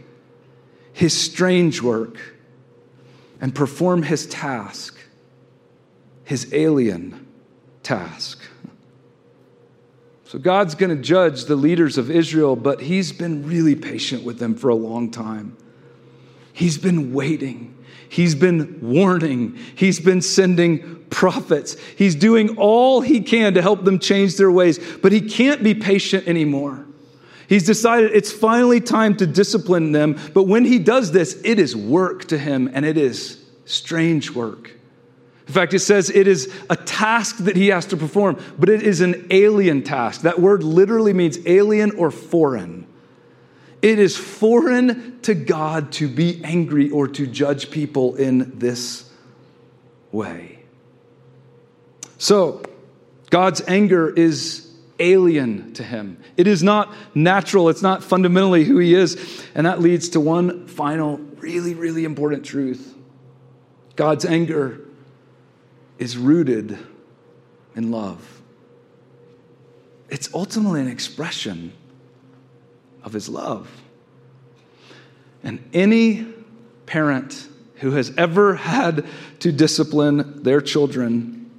his 1.02 1.20
strange 1.20 1.82
work 1.82 2.16
and 3.42 3.56
perform 3.56 4.04
his 4.04 4.28
task, 4.28 4.96
his 6.26 6.54
alien 6.54 7.26
task. 7.82 8.40
So 10.26 10.38
God's 10.38 10.76
going 10.76 10.96
to 10.96 11.02
judge 11.02 11.46
the 11.46 11.56
leaders 11.56 11.98
of 11.98 12.12
Israel, 12.12 12.56
but 12.56 12.82
he's 12.82 13.12
been 13.12 13.48
really 13.48 13.74
patient 13.74 14.24
with 14.24 14.38
them 14.38 14.54
for 14.54 14.70
a 14.70 14.76
long 14.76 15.10
time. 15.10 15.58
He's 16.54 16.78
been 16.78 17.14
waiting. 17.14 17.76
He's 18.08 18.36
been 18.36 18.78
warning. 18.84 19.58
He's 19.74 20.00
been 20.00 20.22
sending 20.22 21.04
prophets. 21.06 21.78
He's 21.98 22.14
doing 22.14 22.58
all 22.58 23.02
he 23.02 23.22
can 23.22 23.56
to 23.56 23.64
help 23.64 23.86
them 23.86 23.98
change 23.98 24.38
their 24.38 24.52
ways, 24.52 24.80
but 25.02 25.12
he 25.12 25.22
can't 25.22 25.64
be 25.64 25.74
patient 25.74 26.28
anymore. 26.28 26.86
He's 27.52 27.66
decided 27.66 28.12
it's 28.14 28.32
finally 28.32 28.80
time 28.80 29.18
to 29.18 29.28
discipline 29.28 29.92
them, 29.92 30.18
but 30.34 30.44
when 30.44 30.64
he 30.64 30.80
does 30.80 31.12
this, 31.12 31.38
it 31.44 31.60
is 31.60 31.76
work 31.76 32.24
to 32.30 32.38
him, 32.38 32.72
and 32.74 32.86
it 32.86 32.98
is 32.98 33.44
strange 33.66 34.32
work. 34.32 34.72
In 35.48 35.54
fact, 35.54 35.74
it 35.74 35.80
says 35.80 36.10
it 36.10 36.30
is 36.30 36.50
a 36.70 36.78
task 36.78 37.40
that 37.40 37.58
he 37.58 37.68
has 37.68 37.88
to 37.88 37.98
perform, 37.98 38.42
but 38.58 38.70
it 38.70 38.84
is 38.84 39.02
an 39.02 39.28
alien 39.32 39.84
task. 39.84 40.22
That 40.22 40.40
word 40.40 40.64
literally 40.64 41.12
means 41.12 41.46
alien 41.46 41.92
or 41.98 42.10
foreign. 42.10 42.88
It 43.82 44.00
is 44.00 44.16
foreign 44.16 45.20
to 45.24 45.34
God 45.34 45.92
to 45.94 46.08
be 46.08 46.42
angry 46.46 46.90
or 46.90 47.06
to 47.10 47.28
judge 47.28 47.70
people 47.70 48.16
in 48.16 48.60
this 48.60 49.12
way. 50.14 50.60
So, 52.18 52.64
God's 53.30 53.62
anger 53.68 54.10
is 54.10 54.71
alien 55.02 55.74
to 55.74 55.84
him. 55.84 56.18
It 56.38 56.48
is 56.48 56.64
not 56.64 56.94
natural, 57.14 57.68
it's 57.70 57.82
not 57.82 58.04
fundamentally 58.04 58.64
who 58.64 58.78
he 58.78 58.94
is. 58.94 59.46
And 59.56 59.66
that 59.66 59.82
leads 59.82 60.10
to 60.10 60.20
one 60.20 60.68
final, 60.68 61.18
really, 61.40 61.74
really 61.74 62.06
important 62.06 62.46
truth 62.46 62.96
God's 63.98 64.26
anger 64.26 64.82
is 66.00 66.18
rooted 66.18 66.78
in 67.76 67.92
love. 67.92 68.42
It's 70.10 70.34
ultimately 70.34 70.82
an 70.82 70.88
expression 70.88 71.74
of 73.04 73.14
his 73.14 73.30
love. 73.30 73.70
And 75.44 75.64
any 75.74 76.26
parent 76.86 77.48
who 77.76 77.92
has 77.92 78.14
ever 78.18 78.56
had 78.56 79.06
to 79.40 79.52
discipline 79.52 80.44
their 80.44 80.62
children 80.62 81.50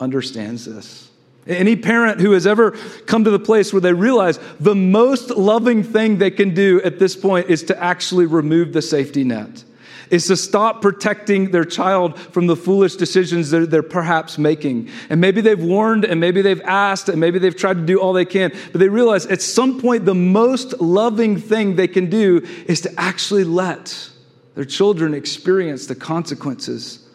understands 0.00 0.64
this. 0.64 1.07
Any 1.48 1.76
parent 1.76 2.20
who 2.20 2.32
has 2.32 2.46
ever 2.46 2.72
come 3.06 3.24
to 3.24 3.30
the 3.30 3.38
place 3.38 3.72
where 3.72 3.80
they 3.80 3.94
realize 3.94 4.38
the 4.60 4.74
most 4.74 5.30
loving 5.30 5.82
thing 5.82 6.18
they 6.18 6.30
can 6.30 6.52
do 6.52 6.82
at 6.82 6.98
this 6.98 7.16
point 7.16 7.48
is 7.48 7.62
to 7.64 7.82
actually 7.82 8.26
remove 8.26 8.74
the 8.74 8.82
safety 8.82 9.24
net, 9.24 9.64
is 10.10 10.26
to 10.26 10.36
stop 10.36 10.82
protecting 10.82 11.50
their 11.50 11.64
child 11.64 12.18
from 12.18 12.48
the 12.48 12.56
foolish 12.56 12.96
decisions 12.96 13.48
that 13.50 13.70
they're 13.70 13.82
perhaps 13.82 14.36
making. 14.36 14.90
And 15.08 15.22
maybe 15.22 15.40
they've 15.40 15.58
warned, 15.58 16.04
and 16.04 16.20
maybe 16.20 16.42
they've 16.42 16.60
asked, 16.60 17.08
and 17.08 17.18
maybe 17.18 17.38
they've 17.38 17.56
tried 17.56 17.78
to 17.78 17.86
do 17.86 17.98
all 17.98 18.12
they 18.12 18.26
can, 18.26 18.52
but 18.72 18.78
they 18.78 18.88
realize 18.90 19.24
at 19.24 19.40
some 19.40 19.80
point 19.80 20.04
the 20.04 20.14
most 20.14 20.78
loving 20.82 21.38
thing 21.38 21.76
they 21.76 21.88
can 21.88 22.10
do 22.10 22.46
is 22.66 22.82
to 22.82 23.00
actually 23.00 23.44
let 23.44 24.10
their 24.54 24.66
children 24.66 25.14
experience 25.14 25.86
the 25.86 25.94
consequences 25.94 27.08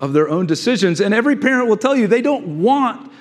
of 0.00 0.12
their 0.14 0.28
own 0.28 0.46
decisions. 0.46 1.00
And 1.00 1.14
every 1.14 1.36
parent 1.36 1.68
will 1.68 1.76
tell 1.76 1.94
you 1.94 2.08
they 2.08 2.22
don't 2.22 2.60
want 2.60 3.12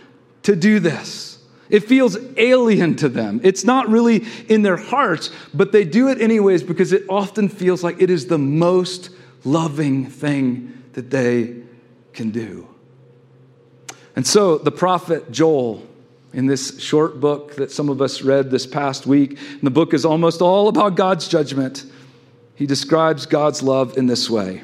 to 0.47 0.55
do 0.55 0.79
this. 0.79 1.39
It 1.69 1.81
feels 1.81 2.17
alien 2.37 2.95
to 2.97 3.09
them. 3.09 3.41
It's 3.43 3.65
not 3.65 3.89
really 3.89 4.25
in 4.47 4.61
their 4.61 4.77
hearts, 4.77 5.29
but 5.53 5.73
they 5.73 5.83
do 5.83 6.07
it 6.07 6.21
anyways 6.21 6.63
because 6.63 6.93
it 6.93 7.03
often 7.09 7.49
feels 7.49 7.83
like 7.83 8.01
it 8.01 8.09
is 8.09 8.27
the 8.27 8.37
most 8.37 9.09
loving 9.43 10.05
thing 10.05 10.83
that 10.93 11.09
they 11.09 11.53
can 12.13 12.31
do. 12.31 12.65
And 14.15 14.25
so 14.25 14.57
the 14.57 14.71
prophet 14.71 15.33
Joel, 15.33 15.85
in 16.31 16.45
this 16.45 16.79
short 16.79 17.19
book 17.19 17.57
that 17.57 17.69
some 17.69 17.89
of 17.89 18.01
us 18.01 18.21
read 18.21 18.49
this 18.49 18.65
past 18.65 19.05
week, 19.05 19.31
and 19.31 19.61
the 19.63 19.69
book 19.69 19.93
is 19.93 20.05
almost 20.05 20.41
all 20.41 20.69
about 20.69 20.95
God's 20.95 21.27
judgment, 21.27 21.83
he 22.55 22.65
describes 22.65 23.25
God's 23.25 23.61
love 23.61 23.97
in 23.97 24.07
this 24.07 24.29
way. 24.29 24.63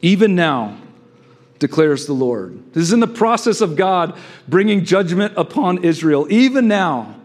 Even 0.00 0.34
now, 0.34 0.78
declares 1.58 2.06
the 2.06 2.12
Lord. 2.12 2.72
This 2.72 2.84
is 2.84 2.92
in 2.92 3.00
the 3.00 3.06
process 3.06 3.60
of 3.60 3.76
God 3.76 4.18
bringing 4.46 4.84
judgment 4.84 5.34
upon 5.36 5.84
Israel. 5.84 6.26
Even 6.30 6.68
now, 6.68 7.16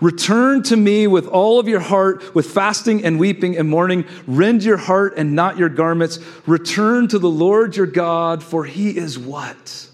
return 0.00 0.62
to 0.64 0.76
me 0.76 1.06
with 1.06 1.26
all 1.26 1.58
of 1.58 1.68
your 1.68 1.80
heart, 1.80 2.34
with 2.34 2.46
fasting 2.46 3.04
and 3.04 3.18
weeping 3.18 3.56
and 3.56 3.68
mourning. 3.68 4.04
Rend 4.26 4.62
your 4.62 4.76
heart 4.76 5.14
and 5.16 5.34
not 5.34 5.58
your 5.58 5.68
garments. 5.68 6.18
Return 6.46 7.08
to 7.08 7.18
the 7.18 7.30
Lord 7.30 7.76
your 7.76 7.86
God, 7.86 8.42
for 8.42 8.64
he 8.64 8.96
is 8.96 9.18
what? 9.18 9.88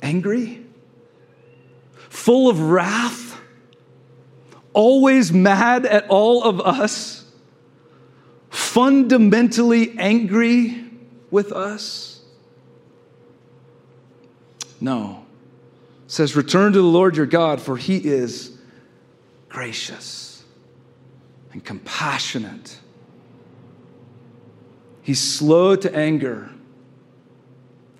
Angry? 0.00 0.64
Full 2.08 2.48
of 2.48 2.60
wrath? 2.60 3.38
Always 4.72 5.32
mad 5.32 5.86
at 5.86 6.08
all 6.08 6.44
of 6.44 6.60
us? 6.60 7.24
Fundamentally 8.50 9.98
angry? 9.98 10.87
With 11.30 11.52
us? 11.52 12.20
No. 14.80 15.24
It 16.06 16.12
says, 16.12 16.36
Return 16.36 16.72
to 16.72 16.78
the 16.78 16.86
Lord 16.86 17.16
your 17.16 17.26
God, 17.26 17.60
for 17.60 17.76
he 17.76 17.98
is 17.98 18.56
gracious 19.48 20.42
and 21.52 21.64
compassionate. 21.64 22.78
He's 25.02 25.20
slow 25.20 25.74
to 25.76 25.94
anger, 25.94 26.50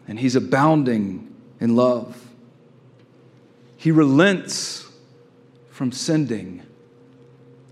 and 0.06 0.18
he's 0.18 0.36
abounding 0.36 1.34
in 1.60 1.74
love. 1.74 2.24
He 3.76 3.90
relents 3.90 4.86
from 5.70 5.92
sending 5.92 6.62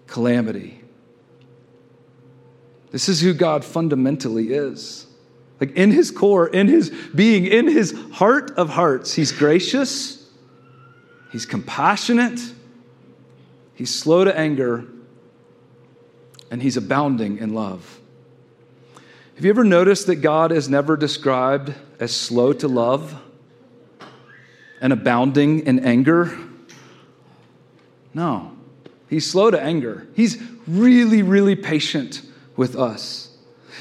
calamity. 0.06 0.80
This 2.92 3.08
is 3.08 3.20
who 3.20 3.34
God 3.34 3.64
fundamentally 3.64 4.52
is. 4.52 5.05
Like 5.60 5.76
in 5.76 5.90
his 5.90 6.10
core, 6.10 6.46
in 6.46 6.68
his 6.68 6.90
being, 7.14 7.46
in 7.46 7.66
his 7.66 7.98
heart 8.12 8.50
of 8.52 8.70
hearts, 8.70 9.14
he's 9.14 9.32
gracious, 9.32 10.28
he's 11.32 11.46
compassionate, 11.46 12.40
he's 13.74 13.94
slow 13.94 14.24
to 14.24 14.38
anger, 14.38 14.84
and 16.50 16.62
he's 16.62 16.76
abounding 16.76 17.38
in 17.38 17.54
love. 17.54 18.00
Have 19.36 19.44
you 19.44 19.50
ever 19.50 19.64
noticed 19.64 20.06
that 20.06 20.16
God 20.16 20.52
is 20.52 20.68
never 20.68 20.96
described 20.96 21.74
as 22.00 22.14
slow 22.14 22.52
to 22.54 22.68
love 22.68 23.14
and 24.80 24.92
abounding 24.92 25.60
in 25.66 25.78
anger? 25.80 26.36
No, 28.14 28.52
he's 29.08 29.30
slow 29.30 29.50
to 29.50 29.60
anger. 29.60 30.06
He's 30.14 30.42
really, 30.66 31.22
really 31.22 31.56
patient 31.56 32.22
with 32.56 32.76
us. 32.76 33.25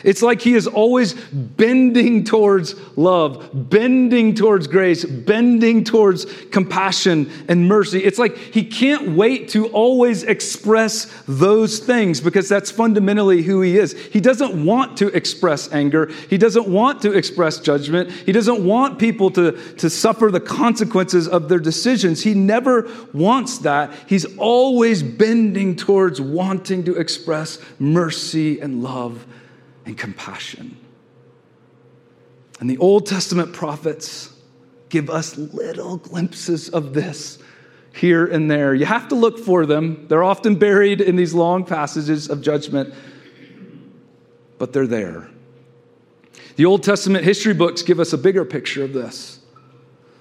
It's 0.04 0.22
like 0.22 0.42
he 0.42 0.54
is 0.56 0.68
always 0.68 1.14
bending 1.14 2.24
towards 2.24 2.76
love, 2.98 3.50
bending 3.54 4.36
towards 4.36 4.68
grace, 4.68 5.06
bending 5.06 5.84
towards 5.84 6.26
compassion 6.52 7.32
and 7.48 7.68
mercy. 7.68 8.04
It's 8.04 8.20
like 8.20 8.38
he 8.38 8.66
can't 8.66 9.16
wait 9.16 9.50
to 9.50 9.68
always 9.68 10.24
express 10.24 11.06
those 11.28 11.80
things 11.80 12.20
because 12.20 12.50
that's 12.50 12.72
fundamentally 12.72 13.42
who 13.42 13.62
he 13.62 13.78
is. 13.78 13.94
He 13.94 14.20
doesn't 14.20 14.66
want 14.66 14.98
to 14.98 15.08
express 15.08 15.72
anger, 15.72 16.12
he 16.30 16.38
doesn't 16.38 16.68
want 16.68 17.02
to 17.04 17.14
express 17.14 17.60
judgment, 17.60 18.12
he 18.12 18.32
doesn't 18.32 18.64
want 18.64 19.00
people 19.00 19.32
to, 19.32 19.52
to 19.76 19.90
suffer 19.90 20.30
the 20.32 20.40
consequences 20.40 21.28
of 21.28 21.50
their 21.50 21.60
decisions. 21.60 22.24
He 22.24 22.34
never 22.34 22.90
wants 23.14 23.60
that. 23.60 23.94
He's 24.08 24.26
always 24.38 25.04
bending 25.04 25.76
towards 25.76 26.20
wanting 26.20 26.84
to 26.86 26.96
express 26.96 27.60
mercy 27.80 28.60
and 28.60 28.84
love 28.84 29.26
and 29.86 29.98
compassion. 29.98 30.78
And 32.60 32.70
the 32.70 32.78
Old 32.78 33.06
Testament 33.06 33.54
prophets 33.54 34.34
give 34.90 35.10
us 35.10 35.38
little 35.38 35.98
glimpses 35.98 36.70
of 36.70 36.94
this 36.94 37.38
here 37.94 38.26
and 38.26 38.50
there. 38.50 38.74
You 38.74 38.86
have 38.86 39.08
to 39.10 39.16
look 39.16 39.40
for 39.40 39.66
them. 39.66 40.06
They're 40.08 40.24
often 40.24 40.56
buried 40.56 41.02
in 41.02 41.16
these 41.16 41.34
long 41.34 41.66
passages 41.66 42.30
of 42.30 42.42
judgment, 42.42 42.94
but 44.58 44.74
they're 44.74 44.88
there. 44.88 45.30
The 46.56 46.66
Old 46.66 46.84
Testament 46.84 47.26
history 47.26 47.54
books 47.54 47.82
give 47.82 48.00
us 48.00 48.14
a 48.14 48.18
bigger 48.18 48.46
picture 48.46 48.84
of 48.84 48.94
this 48.94 49.40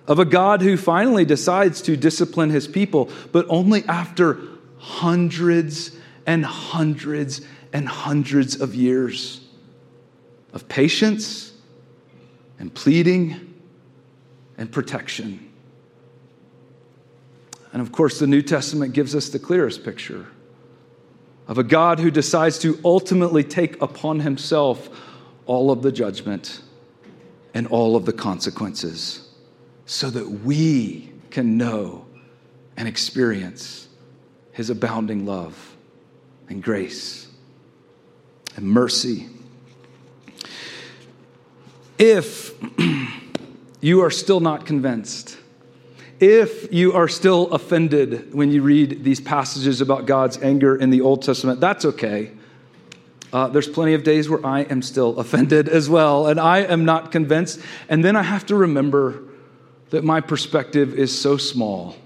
of 0.07 0.19
a 0.19 0.25
God 0.27 0.61
who 0.61 0.77
finally 0.77 1.25
decides 1.25 1.81
to 1.81 1.97
discipline 1.97 2.51
his 2.51 2.69
people, 2.69 3.09
but 3.33 3.47
only 3.49 3.85
after 3.85 4.39
hundreds 4.77 5.93
and 6.27 6.45
hundreds 6.45 7.41
and 7.73 7.89
hundreds 7.89 8.61
of 8.61 8.75
years 8.75 9.44
of 10.55 10.67
patience 10.69 11.53
and 12.59 12.73
pleading 12.73 13.55
and 14.57 14.73
protection. 14.73 15.51
And 17.73 17.83
of 17.83 17.91
course, 17.91 18.21
the 18.21 18.27
New 18.29 18.41
Testament 18.41 18.95
gives 18.95 19.15
us 19.15 19.29
the 19.29 19.41
clearest 19.41 19.85
picture 19.85 20.27
of 21.49 21.59
a 21.59 21.65
God 21.65 21.99
who 21.99 22.11
decides 22.11 22.59
to 22.61 22.81
ultimately 22.85 23.43
take 23.45 23.83
upon 23.83 24.21
himself 24.21 24.89
all 25.45 25.71
of 25.71 25.83
the 25.83 25.93
judgment 25.93 26.63
and 27.53 27.67
all 27.67 27.97
of 27.97 28.07
the 28.07 28.13
consequences 28.13 29.29
so 29.87 30.09
that 30.09 30.27
we 30.29 31.13
can 31.31 31.59
know 31.59 32.07
and 32.77 32.89
experience 32.89 33.89
his 34.53 34.71
abounding 34.71 35.27
love 35.27 35.77
and 36.49 36.63
grace 36.63 37.27
and 38.57 38.65
mercy. 38.65 39.29
If 41.99 42.53
you 43.81 44.01
are 44.03 44.11
still 44.11 44.41
not 44.41 44.67
convinced, 44.67 45.37
if 46.21 46.73
you 46.73 46.93
are 46.93 47.09
still 47.09 47.53
offended 47.53 48.35
when 48.35 48.51
you 48.51 48.63
read 48.63 49.05
these 49.05 49.21
passages 49.21 49.81
about 49.81 50.07
God's 50.07 50.39
anger 50.39 50.77
in 50.77 50.91
the 50.91 51.01
Old 51.01 51.23
Testament, 51.23 51.61
that's 51.61 51.85
okay. 51.85 52.33
Uh, 53.33 53.49
there's 53.49 53.69
plenty 53.69 53.95
of 53.95 54.05
days 54.05 54.29
where 54.29 54.45
I 54.47 54.61
am 54.61 54.81
still 54.81 55.19
offended 55.19 55.69
as 55.69 55.89
well, 55.89 56.29
and 56.29 56.41
I 56.41 56.61
am 56.61 56.85
not 56.85 57.13
convinced. 57.13 57.61
And 57.89 58.05
then 58.05 58.17
I 58.17 58.23
have 58.23 58.47
to 58.47 58.57
remember 58.57 59.23
that 59.91 60.03
my 60.05 60.21
perspective 60.21 60.95
is 60.95 61.17
so 61.17 61.37
small, 61.37 61.97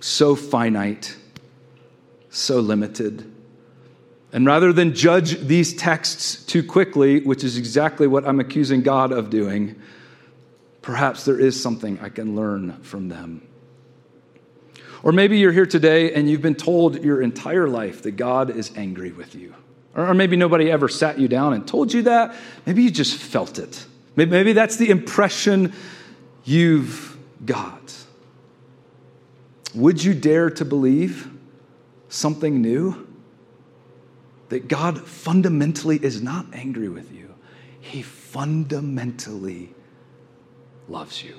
so 0.00 0.34
finite, 0.34 1.16
so 2.30 2.60
limited. 2.60 3.29
And 4.32 4.46
rather 4.46 4.72
than 4.72 4.94
judge 4.94 5.40
these 5.40 5.74
texts 5.74 6.44
too 6.44 6.62
quickly, 6.62 7.20
which 7.20 7.42
is 7.42 7.56
exactly 7.56 8.06
what 8.06 8.26
I'm 8.26 8.38
accusing 8.38 8.82
God 8.82 9.12
of 9.12 9.28
doing, 9.28 9.80
perhaps 10.82 11.24
there 11.24 11.38
is 11.38 11.60
something 11.60 11.98
I 12.00 12.08
can 12.08 12.36
learn 12.36 12.80
from 12.82 13.08
them. 13.08 13.46
Or 15.02 15.12
maybe 15.12 15.38
you're 15.38 15.52
here 15.52 15.66
today 15.66 16.12
and 16.12 16.30
you've 16.30 16.42
been 16.42 16.54
told 16.54 17.02
your 17.02 17.22
entire 17.22 17.68
life 17.68 18.02
that 18.02 18.12
God 18.12 18.50
is 18.50 18.70
angry 18.76 19.12
with 19.12 19.34
you. 19.34 19.54
Or 19.96 20.14
maybe 20.14 20.36
nobody 20.36 20.70
ever 20.70 20.88
sat 20.88 21.18
you 21.18 21.26
down 21.26 21.52
and 21.54 21.66
told 21.66 21.92
you 21.92 22.02
that. 22.02 22.34
Maybe 22.66 22.82
you 22.82 22.90
just 22.90 23.16
felt 23.16 23.58
it. 23.58 23.84
Maybe 24.14 24.52
that's 24.52 24.76
the 24.76 24.90
impression 24.90 25.72
you've 26.44 27.16
got. 27.44 27.94
Would 29.74 30.02
you 30.04 30.14
dare 30.14 30.50
to 30.50 30.64
believe 30.64 31.30
something 32.08 32.60
new? 32.60 33.06
That 34.50 34.68
God 34.68 35.00
fundamentally 35.00 35.98
is 36.02 36.22
not 36.22 36.44
angry 36.52 36.88
with 36.88 37.12
you, 37.12 37.34
He 37.80 38.02
fundamentally 38.02 39.72
loves 40.88 41.24
you. 41.24 41.36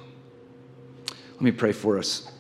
Let 1.34 1.42
me 1.42 1.52
pray 1.52 1.72
for 1.72 1.98
us. 1.98 2.32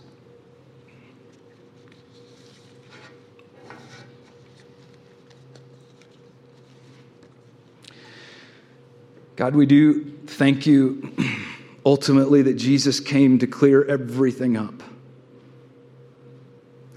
God, 9.35 9.55
we 9.55 9.65
do 9.65 10.03
thank 10.27 10.67
you 10.67 11.11
ultimately 11.85 12.43
that 12.43 12.53
Jesus 12.53 12.99
came 12.99 13.39
to 13.39 13.47
clear 13.47 13.83
everything 13.85 14.55
up. 14.55 14.83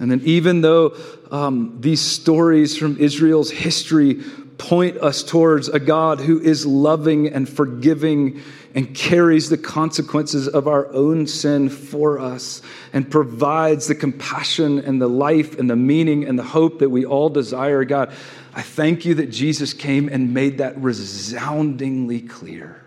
And 0.05 0.11
then, 0.11 0.21
even 0.25 0.61
though 0.61 0.95
um, 1.31 1.79
these 1.81 2.03
stories 2.03 2.77
from 2.77 2.99
Israel's 2.99 3.51
history 3.51 4.17
point 4.59 4.99
us 4.99 5.23
towards 5.23 5.71
a 5.71 5.81
God 5.81 6.21
who 6.21 6.39
is 6.39 6.67
loving 6.67 7.29
and 7.29 7.49
forgiving 7.49 8.43
and 8.75 8.95
carries 8.95 9.49
the 9.49 9.57
consequences 9.57 10.47
of 10.47 10.69
our 10.69 10.93
own 10.93 11.27
sin 11.27 11.71
for 11.71 12.21
us 12.21 12.61
and 12.93 13.11
provides 13.11 13.87
the 13.87 13.95
compassion 13.95 14.79
and 14.79 15.01
the 15.01 15.09
life 15.09 15.59
and 15.59 15.71
the 15.71 15.77
meaning 15.77 16.29
and 16.29 16.39
the 16.39 16.43
hope 16.45 16.81
that 16.81 16.91
we 16.91 17.07
all 17.07 17.31
desire, 17.31 17.83
God, 17.87 18.13
I 18.53 18.61
thank 18.61 19.07
you 19.07 19.15
that 19.15 19.31
Jesus 19.31 19.73
came 19.73 20.11
and 20.11 20.35
made 20.35 20.59
that 20.59 20.77
resoundingly 20.77 22.21
clear. 22.21 22.85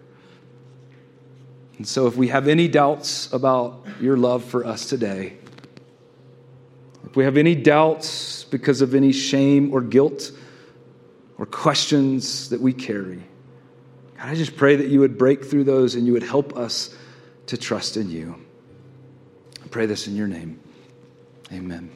And 1.80 1.88
so, 1.88 2.06
if 2.06 2.16
we 2.16 2.28
have 2.28 2.48
any 2.48 2.68
doubts 2.68 3.34
about 3.34 3.88
your 4.00 4.18
love 4.18 4.44
for 4.44 4.64
us 4.64 4.88
today, 4.88 5.38
we 7.18 7.24
have 7.24 7.36
any 7.36 7.56
doubts 7.56 8.44
because 8.44 8.82
of 8.82 8.94
any 8.94 9.12
shame 9.12 9.74
or 9.74 9.82
guilt 9.82 10.32
or 11.40 11.48
questions 11.48 12.50
that 12.50 12.62
we 12.62 12.72
carry, 12.72 13.24
God, 14.18 14.28
I 14.28 14.36
just 14.36 14.56
pray 14.56 14.76
that 14.76 14.90
you 14.90 15.00
would 15.00 15.18
break 15.18 15.44
through 15.44 15.64
those 15.64 15.96
and 15.96 16.06
you 16.06 16.14
would 16.14 16.22
help 16.22 16.56
us 16.56 16.96
to 17.48 17.58
trust 17.58 17.98
in 17.98 18.12
you. 18.12 18.36
I 19.66 19.68
pray 19.70 19.88
this 19.88 20.08
in 20.08 20.16
your 20.16 20.28
name. 20.28 20.60
Amen. 21.52 21.90